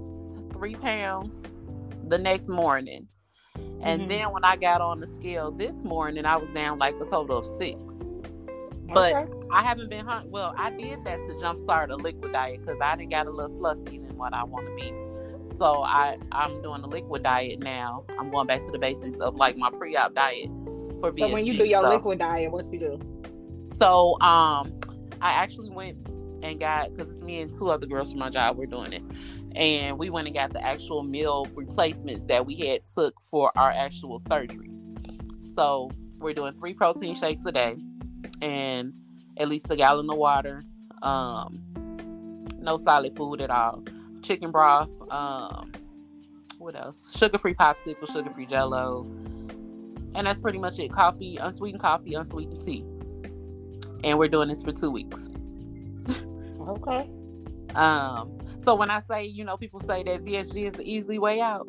three 0.53 0.77
pounds 0.77 1.43
the 2.07 2.17
next 2.17 2.49
morning. 2.49 3.09
And 3.83 4.03
mm-hmm. 4.03 4.09
then 4.09 4.33
when 4.33 4.45
I 4.45 4.55
got 4.55 4.81
on 4.81 5.01
the 5.01 5.09
scale 5.09 5.51
this 5.51 5.83
morning, 5.83 6.27
I 6.27 6.37
was 6.37 6.53
down 6.53 6.79
like 6.79 6.95
a 7.01 7.05
total 7.07 7.39
of 7.39 7.47
six. 7.59 8.13
But 8.95 9.15
okay. 9.17 9.33
I 9.51 9.65
haven't 9.65 9.91
been 9.91 10.07
hung. 10.07 10.31
Well, 10.31 10.55
I 10.57 10.71
did 10.71 11.03
that 11.03 11.25
to 11.25 11.31
jumpstart 11.33 11.91
a 11.91 11.97
liquid 11.97 12.33
diet 12.33 12.65
because 12.65 12.81
I 12.81 12.95
didn't 12.95 13.11
got 13.11 13.27
a 13.27 13.33
little 13.33 13.59
fluffy 13.59 13.97
and 13.97 14.07
and 14.17 14.21
what 14.21 14.33
I 14.33 14.45
want 14.45 14.67
to 14.67 14.75
be. 14.75 15.06
So 15.57 15.83
I 15.83 16.19
I'm 16.33 16.63
doing 16.63 16.83
the 16.83 16.89
liquid 16.89 17.23
diet 17.23 17.61
now. 17.61 18.05
I'm 18.19 18.31
going 18.31 18.47
back 18.47 18.61
to 18.63 18.71
the 18.71 18.79
basics 18.79 19.19
of 19.21 19.37
like 19.37 19.57
my 19.57 19.71
pre-op 19.71 20.15
diet 20.15 20.51
for 21.01 21.13
VSG. 21.13 21.19
So 21.19 21.29
when 21.29 21.47
you 21.47 21.57
do 21.57 21.65
your 21.65 21.83
so, 21.83 21.91
liquid 21.91 22.19
diet, 22.19 22.53
what 22.53 22.71
you 22.73 22.79
do? 22.79 23.01
So 23.69 24.21
um, 24.21 24.79
I 25.21 25.33
actually 25.33 25.71
went 25.71 25.97
and 26.43 26.61
got 26.61 26.95
because 26.95 27.13
it's 27.13 27.23
me 27.23 27.41
and 27.41 27.53
two 27.53 27.71
other 27.71 27.87
girls 27.87 28.11
from 28.11 28.21
my 28.21 28.31
job. 28.31 28.57
We're 28.57 28.67
doing 28.67 28.93
it, 28.93 29.03
and 29.55 29.99
we 29.99 30.11
went 30.11 30.27
and 30.27 30.37
got 30.37 30.53
the 30.53 30.65
actual 30.65 31.03
meal 31.03 31.47
replacements 31.55 32.27
that 32.27 32.45
we 32.47 32.55
had 32.57 32.87
took 32.87 33.21
for 33.23 33.51
our 33.57 33.71
actual 33.71 34.21
surgeries. 34.21 34.81
So 35.55 35.91
we're 36.19 36.35
doing 36.35 36.53
three 36.55 36.75
protein 36.75 37.15
shakes 37.15 37.45
a 37.47 37.53
day, 37.53 37.77
and 38.43 38.93
at 39.39 39.49
least 39.49 39.71
a 39.71 39.77
gallon 39.77 40.11
of 40.11 40.19
water. 40.19 40.63
Um, 41.03 41.63
no 42.59 42.77
solid 42.79 43.17
food 43.17 43.41
at 43.41 43.51
all. 43.51 43.85
Chicken 44.27 44.51
broth. 44.51 44.91
Um, 45.11 45.73
what 46.59 46.75
else? 46.75 47.17
Sugar 47.17 47.39
free 47.39 47.55
popsicle, 47.55 48.11
sugar 48.13 48.31
free 48.31 48.47
jello. 48.47 49.05
And 50.15 50.27
that's 50.27 50.41
pretty 50.41 50.59
much 50.59 50.79
it. 50.79 50.93
Coffee, 50.93 51.37
unsweetened 51.37 51.81
coffee, 51.81 52.15
unsweetened 52.15 52.65
tea. 52.65 52.85
And 54.03 54.19
we're 54.19 54.29
doing 54.29 54.49
this 54.49 54.65
for 54.65 54.73
two 54.73 54.91
weeks. 54.91 55.29
okay. 56.61 57.09
Um, 57.75 58.37
so 58.65 58.75
when 58.75 58.91
I 58.91 59.01
say, 59.03 59.25
you 59.25 59.45
know, 59.45 59.57
people 59.57 59.79
say 59.81 60.03
that 60.03 60.25
VSG 60.25 60.71
is 60.71 60.73
the 60.73 60.83
easy 60.83 61.19
way 61.19 61.41
out, 61.41 61.69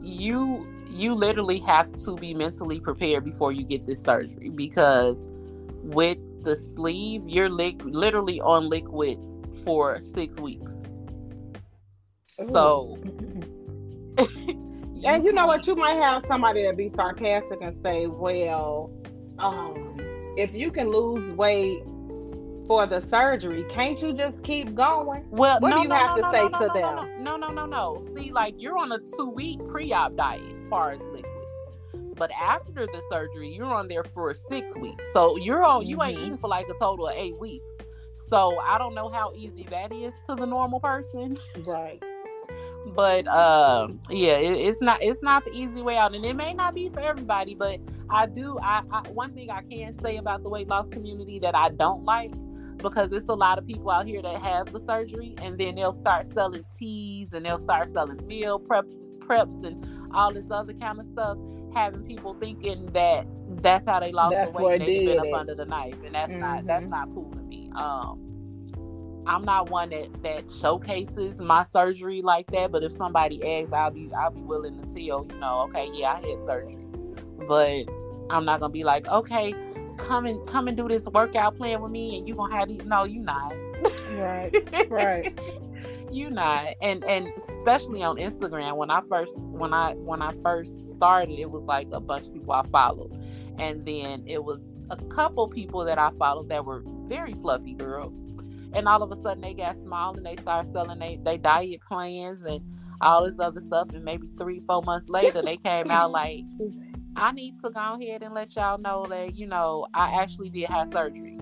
you 0.00 0.66
you 0.88 1.14
literally 1.14 1.58
have 1.58 1.92
to 2.04 2.16
be 2.16 2.34
mentally 2.34 2.80
prepared 2.80 3.24
before 3.24 3.52
you 3.52 3.64
get 3.64 3.84
this 3.86 4.00
surgery 4.00 4.48
because 4.48 5.26
with 5.82 6.18
the 6.44 6.56
sleeve, 6.56 7.22
you're 7.26 7.48
li- 7.48 7.78
literally 7.82 8.40
on 8.40 8.68
liquids 8.68 9.40
for 9.64 10.00
six 10.02 10.38
weeks. 10.38 10.82
So, 12.38 12.98
and 14.18 15.24
you 15.24 15.32
know 15.32 15.46
what? 15.46 15.66
You 15.66 15.76
might 15.76 15.94
have 15.94 16.24
somebody 16.26 16.64
that 16.64 16.76
be 16.76 16.90
sarcastic 16.90 17.60
and 17.62 17.80
say, 17.80 18.06
"Well, 18.06 18.90
um, 19.38 19.96
if 20.36 20.52
you 20.52 20.72
can 20.72 20.88
lose 20.88 21.32
weight 21.34 21.84
for 22.66 22.86
the 22.86 23.00
surgery, 23.08 23.64
can't 23.70 24.00
you 24.02 24.12
just 24.12 24.42
keep 24.42 24.74
going?" 24.74 25.24
Well, 25.30 25.60
what 25.60 25.68
no, 25.68 25.76
do 25.76 25.82
you 25.82 25.88
no, 25.88 25.94
have 25.94 26.18
no, 26.18 26.22
to 26.22 26.36
say 26.36 26.42
no, 26.42 26.58
to 26.58 26.66
no, 26.66 26.74
them? 26.74 27.22
No, 27.22 27.36
no, 27.36 27.52
no, 27.52 27.66
no. 27.66 28.00
See, 28.16 28.32
like 28.32 28.54
you're 28.58 28.78
on 28.78 28.90
a 28.90 28.98
two-week 28.98 29.60
pre-op 29.68 30.16
diet, 30.16 30.42
far 30.68 30.90
as 30.90 31.00
liquids. 31.00 31.28
But 32.16 32.32
after 32.32 32.86
the 32.86 33.02
surgery, 33.10 33.54
you're 33.54 33.66
on 33.66 33.86
there 33.86 34.04
for 34.04 34.34
six 34.34 34.76
weeks. 34.76 35.12
So 35.12 35.36
you're 35.36 35.64
on, 35.64 35.86
you 35.86 36.02
ain't 36.02 36.16
mm-hmm. 36.16 36.26
eating 36.26 36.38
for 36.38 36.48
like 36.48 36.68
a 36.68 36.74
total 36.74 37.08
of 37.08 37.16
eight 37.16 37.38
weeks. 37.38 37.72
So 38.28 38.58
I 38.58 38.78
don't 38.78 38.94
know 38.94 39.08
how 39.08 39.32
easy 39.34 39.64
that 39.70 39.92
is 39.92 40.14
to 40.28 40.34
the 40.34 40.46
normal 40.46 40.80
person. 40.80 41.36
Right. 41.66 42.02
But 42.86 43.26
uh, 43.26 43.88
yeah, 44.10 44.36
it, 44.36 44.58
it's 44.58 44.80
not 44.80 45.02
it's 45.02 45.22
not 45.22 45.44
the 45.44 45.52
easy 45.52 45.80
way 45.80 45.96
out, 45.96 46.14
and 46.14 46.24
it 46.24 46.34
may 46.34 46.52
not 46.52 46.74
be 46.74 46.90
for 46.90 47.00
everybody. 47.00 47.54
But 47.54 47.80
I 48.10 48.26
do. 48.26 48.58
I, 48.60 48.82
I 48.90 49.08
one 49.10 49.32
thing 49.32 49.50
I 49.50 49.62
can 49.62 49.98
say 50.00 50.16
about 50.18 50.42
the 50.42 50.48
weight 50.48 50.68
loss 50.68 50.88
community 50.88 51.38
that 51.40 51.54
I 51.54 51.70
don't 51.70 52.04
like 52.04 52.32
because 52.78 53.12
it's 53.12 53.28
a 53.28 53.34
lot 53.34 53.58
of 53.58 53.66
people 53.66 53.90
out 53.90 54.06
here 54.06 54.20
that 54.22 54.42
have 54.42 54.70
the 54.72 54.78
surgery 54.78 55.34
and 55.40 55.58
then 55.58 55.74
they'll 55.74 55.92
start 55.92 56.26
selling 56.26 56.64
teas 56.76 57.28
and 57.32 57.44
they'll 57.44 57.58
start 57.58 57.88
selling 57.88 58.24
meal 58.26 58.58
prep 58.58 58.84
preps 59.20 59.64
and 59.64 59.86
all 60.12 60.32
this 60.32 60.44
other 60.50 60.74
kind 60.74 61.00
of 61.00 61.06
stuff 61.06 61.38
having 61.74 62.04
people 62.04 62.34
thinking 62.34 62.86
that 62.92 63.26
that's 63.62 63.86
how 63.86 63.98
they 63.98 64.12
lost 64.12 64.32
that's 64.32 64.52
the 64.52 64.62
weight 64.62 64.78
they've 64.80 65.06
been 65.06 65.18
up 65.18 65.40
under 65.40 65.54
the 65.54 65.64
knife 65.64 65.96
and 66.04 66.14
that's 66.14 66.30
mm-hmm. 66.30 66.40
not 66.40 66.66
that's 66.66 66.82
mm-hmm. 66.82 66.92
not 66.92 67.08
cool 67.14 67.30
to 67.30 67.42
me 67.42 67.70
um 67.74 68.33
i'm 69.26 69.44
not 69.44 69.70
one 69.70 69.90
that 69.90 70.08
that 70.22 70.50
showcases 70.50 71.40
my 71.40 71.62
surgery 71.62 72.22
like 72.22 72.46
that 72.48 72.70
but 72.70 72.82
if 72.82 72.92
somebody 72.92 73.42
asks 73.58 73.72
i'll 73.72 73.90
be 73.90 74.10
i'll 74.18 74.30
be 74.30 74.40
willing 74.40 74.78
to 74.80 74.86
tell 74.86 75.26
you 75.26 75.38
know 75.38 75.60
okay 75.60 75.88
yeah 75.94 76.14
i 76.14 76.20
had 76.20 76.40
surgery. 76.44 76.78
But 77.48 77.84
i'm 78.30 78.44
not 78.44 78.60
gonna 78.60 78.72
be 78.72 78.84
like 78.84 79.06
okay 79.08 79.54
come 79.96 80.26
and 80.26 80.46
come 80.46 80.68
and 80.68 80.76
do 80.76 80.88
this 80.88 81.06
workout 81.08 81.56
plan 81.56 81.80
with 81.80 81.92
me 81.92 82.18
and 82.18 82.28
you 82.28 82.34
gonna 82.34 82.54
have 82.54 82.68
to 82.68 82.76
no 82.86 83.04
you 83.04 83.20
not. 83.20 83.54
Right 84.12 84.90
right. 84.90 85.38
You 86.10 86.30
not. 86.30 86.74
And 86.80 87.02
and 87.04 87.26
especially 87.48 88.04
on 88.04 88.18
instagram 88.18 88.76
when 88.76 88.88
i 88.88 89.00
first 89.08 89.36
when 89.50 89.74
i 89.74 89.94
when 89.94 90.22
i 90.22 90.32
first 90.42 90.92
started 90.92 91.40
it 91.40 91.50
was 91.50 91.64
like 91.64 91.88
a 91.90 91.98
bunch 91.98 92.28
of 92.28 92.32
people 92.32 92.52
i 92.52 92.64
followed. 92.68 93.12
And 93.58 93.84
then 93.84 94.22
it 94.26 94.44
was 94.44 94.60
a 94.90 94.96
couple 95.06 95.48
people 95.48 95.84
that 95.84 95.98
i 95.98 96.10
followed 96.18 96.48
that 96.50 96.64
were 96.64 96.84
very 97.08 97.34
fluffy 97.34 97.74
girls 97.74 98.14
and 98.74 98.88
all 98.88 99.02
of 99.02 99.10
a 99.10 99.16
sudden 99.22 99.42
they 99.42 99.54
got 99.54 99.76
small 99.78 100.16
and 100.16 100.24
they 100.24 100.36
started 100.36 100.70
selling 100.72 100.98
they, 100.98 101.18
they 101.22 101.38
diet 101.38 101.80
plans 101.86 102.44
and 102.44 102.60
all 103.00 103.24
this 103.24 103.38
other 103.38 103.60
stuff 103.60 103.88
and 103.90 104.04
maybe 104.04 104.28
three 104.38 104.60
four 104.66 104.82
months 104.82 105.08
later 105.08 105.42
they 105.42 105.56
came 105.56 105.90
out 105.90 106.10
like 106.10 106.44
i 107.16 107.32
need 107.32 107.54
to 107.60 107.70
go 107.70 107.98
ahead 108.00 108.22
and 108.22 108.34
let 108.34 108.54
y'all 108.56 108.78
know 108.78 109.04
that 109.06 109.34
you 109.34 109.46
know 109.46 109.86
i 109.94 110.20
actually 110.20 110.48
did 110.48 110.68
have 110.68 110.88
surgery 110.88 111.38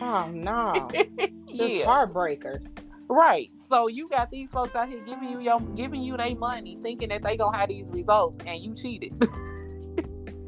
oh 0.00 0.30
no 0.32 0.88
just 0.94 1.72
yeah. 1.72 1.84
heartbreakers 1.86 2.66
Right. 3.08 3.50
So 3.68 3.88
you 3.88 4.08
got 4.08 4.30
these 4.30 4.50
folks 4.50 4.74
out 4.74 4.88
here 4.88 5.00
giving 5.04 5.28
you 5.28 5.40
your 5.40 5.60
giving 5.60 6.02
you 6.02 6.16
their 6.16 6.34
money, 6.34 6.78
thinking 6.82 7.10
that 7.10 7.22
they 7.22 7.36
gonna 7.36 7.56
have 7.56 7.68
these 7.68 7.88
results, 7.90 8.36
and 8.46 8.60
you 8.60 8.74
cheated. 8.74 9.12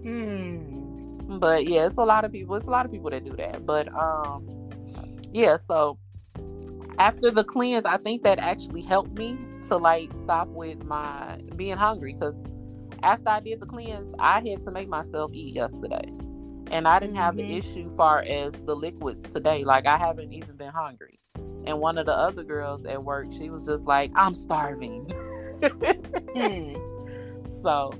hmm. 0.02 1.38
But 1.38 1.66
yeah, 1.66 1.86
it's 1.86 1.96
a 1.96 2.04
lot 2.04 2.24
of 2.24 2.32
people. 2.32 2.54
It's 2.56 2.66
a 2.66 2.70
lot 2.70 2.86
of 2.86 2.92
people 2.92 3.10
that 3.10 3.24
do 3.24 3.36
that. 3.36 3.66
But 3.66 3.92
um, 3.94 4.48
yeah. 5.32 5.58
So 5.58 5.98
after 6.98 7.30
the 7.30 7.44
cleanse, 7.44 7.84
I 7.84 7.96
think 7.98 8.22
that 8.22 8.38
actually 8.38 8.82
helped 8.82 9.16
me 9.18 9.38
to 9.68 9.76
like 9.76 10.12
stop 10.14 10.48
with 10.48 10.84
my 10.84 11.40
being 11.56 11.76
hungry 11.76 12.14
because 12.14 12.46
after 13.02 13.28
I 13.28 13.40
did 13.40 13.60
the 13.60 13.66
cleanse, 13.66 14.14
I 14.18 14.46
had 14.46 14.62
to 14.64 14.70
make 14.70 14.88
myself 14.88 15.32
eat 15.34 15.54
yesterday. 15.54 16.12
And 16.70 16.88
I 16.88 16.98
didn't 16.98 17.16
have 17.16 17.36
mm-hmm. 17.36 17.48
the 17.48 17.56
issue 17.56 17.94
far 17.96 18.22
as 18.22 18.52
the 18.62 18.74
liquids 18.74 19.22
today. 19.22 19.64
Like 19.64 19.86
I 19.86 19.96
haven't 19.96 20.32
even 20.32 20.56
been 20.56 20.72
hungry. 20.72 21.20
And 21.66 21.80
one 21.80 21.98
of 21.98 22.06
the 22.06 22.16
other 22.16 22.44
girls 22.44 22.84
at 22.84 23.02
work, 23.02 23.26
she 23.36 23.50
was 23.50 23.66
just 23.66 23.84
like, 23.84 24.12
I'm 24.14 24.34
starving. 24.34 25.04
hmm. 26.34 26.76
So, 27.62 27.92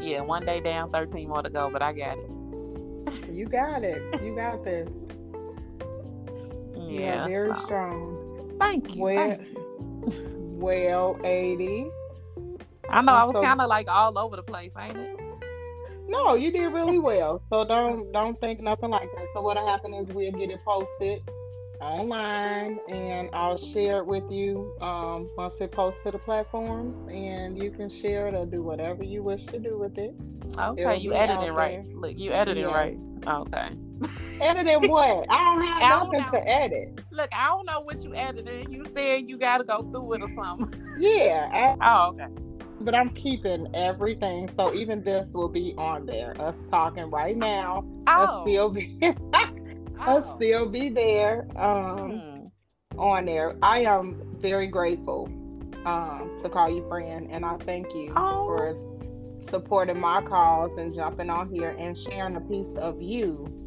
yeah, 0.00 0.20
one 0.20 0.46
day 0.46 0.60
down, 0.60 0.90
13 0.92 1.28
more 1.28 1.42
to 1.42 1.50
go, 1.50 1.68
but 1.70 1.82
I 1.82 1.92
got 1.92 2.18
it. 2.18 3.30
You 3.30 3.46
got 3.46 3.82
it. 3.82 4.22
You 4.22 4.34
got 4.34 4.64
this. 4.64 4.88
Yeah, 6.88 7.26
very 7.26 7.54
so. 7.54 7.60
strong. 7.62 8.11
Thank 8.62 8.94
you. 8.94 9.02
Well, 9.02 9.16
thank 9.16 9.48
you. 9.48 10.52
well, 10.56 11.16
Addie. 11.24 11.90
I 12.88 13.02
know 13.02 13.12
I 13.12 13.24
was 13.24 13.34
so, 13.34 13.42
kind 13.42 13.60
of 13.60 13.68
like 13.68 13.88
all 13.88 14.18
over 14.18 14.36
the 14.36 14.42
place, 14.42 14.70
ain't 14.78 14.96
it? 14.96 15.18
No, 16.08 16.34
you 16.34 16.52
did 16.52 16.66
really 16.72 16.98
well. 16.98 17.42
So 17.48 17.64
don't 17.64 18.12
don't 18.12 18.38
think 18.40 18.60
nothing 18.60 18.90
like 18.90 19.08
that. 19.16 19.26
So 19.34 19.40
what'll 19.40 19.66
happen 19.66 19.94
is 19.94 20.06
we'll 20.08 20.32
get 20.32 20.50
it 20.50 20.60
posted 20.64 21.22
online 21.80 22.78
and 22.88 23.28
I'll 23.32 23.58
share 23.58 23.98
it 23.98 24.06
with 24.06 24.30
you 24.30 24.76
um, 24.80 25.28
once 25.36 25.54
it 25.60 25.72
posts 25.72 26.02
to 26.04 26.12
the 26.12 26.18
platforms 26.18 26.96
and 27.10 27.60
you 27.60 27.70
can 27.70 27.90
share 27.90 28.28
it 28.28 28.34
or 28.34 28.46
do 28.46 28.62
whatever 28.62 29.02
you 29.02 29.22
wish 29.22 29.44
to 29.46 29.58
do 29.58 29.78
with 29.78 29.98
it. 29.98 30.14
Okay, 30.56 30.82
It'll 30.82 30.94
you 30.94 31.12
editing 31.14 31.52
right. 31.52 31.84
Look, 31.88 32.16
you 32.16 32.30
editing 32.30 32.64
yes. 32.64 32.72
right. 32.72 32.96
Okay. 33.26 33.70
Editing 34.40 34.90
what? 34.90 35.26
I 35.30 35.54
don't 35.54 35.64
have 35.64 35.82
I 35.82 35.88
nothing 35.88 36.32
to 36.32 36.48
edit. 36.48 37.00
Look, 37.10 37.30
I 37.32 37.48
don't 37.48 37.66
know 37.66 37.80
what 37.80 38.00
you 38.00 38.14
edited. 38.14 38.70
You 38.70 38.84
said 38.96 39.28
you 39.28 39.38
got 39.38 39.58
to 39.58 39.64
go 39.64 39.82
through 39.90 40.14
it 40.14 40.22
or 40.22 40.30
something. 40.34 40.80
Yeah. 40.98 41.76
I, 41.80 41.96
oh, 41.96 42.10
okay. 42.10 42.26
But 42.80 42.94
I'm 42.94 43.10
keeping 43.10 43.68
everything, 43.74 44.50
so 44.56 44.74
even 44.74 45.04
this 45.04 45.28
will 45.32 45.48
be 45.48 45.74
on 45.78 46.06
there. 46.06 46.34
Us 46.40 46.56
talking 46.70 47.10
right 47.10 47.36
now. 47.36 47.84
Oh. 48.08 48.42
still 48.42 48.70
be. 48.70 48.98
I'll 50.00 50.24
oh. 50.24 50.36
still 50.36 50.68
be 50.68 50.88
there 50.88 51.46
um, 51.54 52.48
hmm. 52.92 52.98
on 52.98 53.26
there. 53.26 53.56
I 53.62 53.82
am 53.82 54.36
very 54.40 54.66
grateful 54.66 55.26
um, 55.84 56.40
to 56.42 56.48
call 56.48 56.68
you 56.68 56.86
friend, 56.88 57.28
and 57.30 57.44
I 57.44 57.56
thank 57.58 57.94
you 57.94 58.12
oh. 58.16 58.46
for 58.46 58.80
supporting 59.50 60.00
my 60.00 60.22
cause 60.22 60.72
and 60.78 60.94
jumping 60.94 61.30
on 61.30 61.52
here 61.54 61.76
and 61.78 61.96
sharing 61.96 62.34
a 62.36 62.40
piece 62.40 62.74
of 62.76 63.00
you 63.00 63.61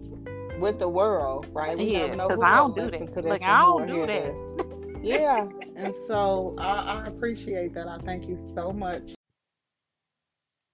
with 0.59 0.79
the 0.79 0.89
world, 0.89 1.47
right? 1.53 1.77
We 1.77 1.85
yeah, 1.85 2.11
because 2.11 2.39
I 2.41 2.55
don't 2.55 2.75
do 2.75 2.89
that. 2.89 3.25
Like 3.25 3.41
I 3.41 3.59
don't 3.59 3.87
do 3.87 4.05
that. 4.05 4.99
yeah, 5.03 5.47
and 5.75 5.93
so 6.07 6.55
I, 6.57 7.03
I 7.03 7.05
appreciate 7.05 7.73
that. 7.73 7.87
I 7.87 7.97
thank 7.99 8.27
you 8.27 8.37
so 8.55 8.71
much. 8.71 9.15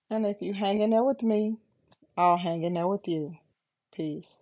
And 0.10 0.26
if 0.26 0.42
you 0.42 0.54
hang 0.54 0.82
in 0.82 0.90
there 0.90 1.04
with 1.04 1.24
me, 1.24 1.58
I'll 2.18 2.38
hang 2.38 2.64
in 2.64 2.74
there 2.74 2.88
with 2.88 3.08
you. 3.08 3.36
Peace. 3.94 4.41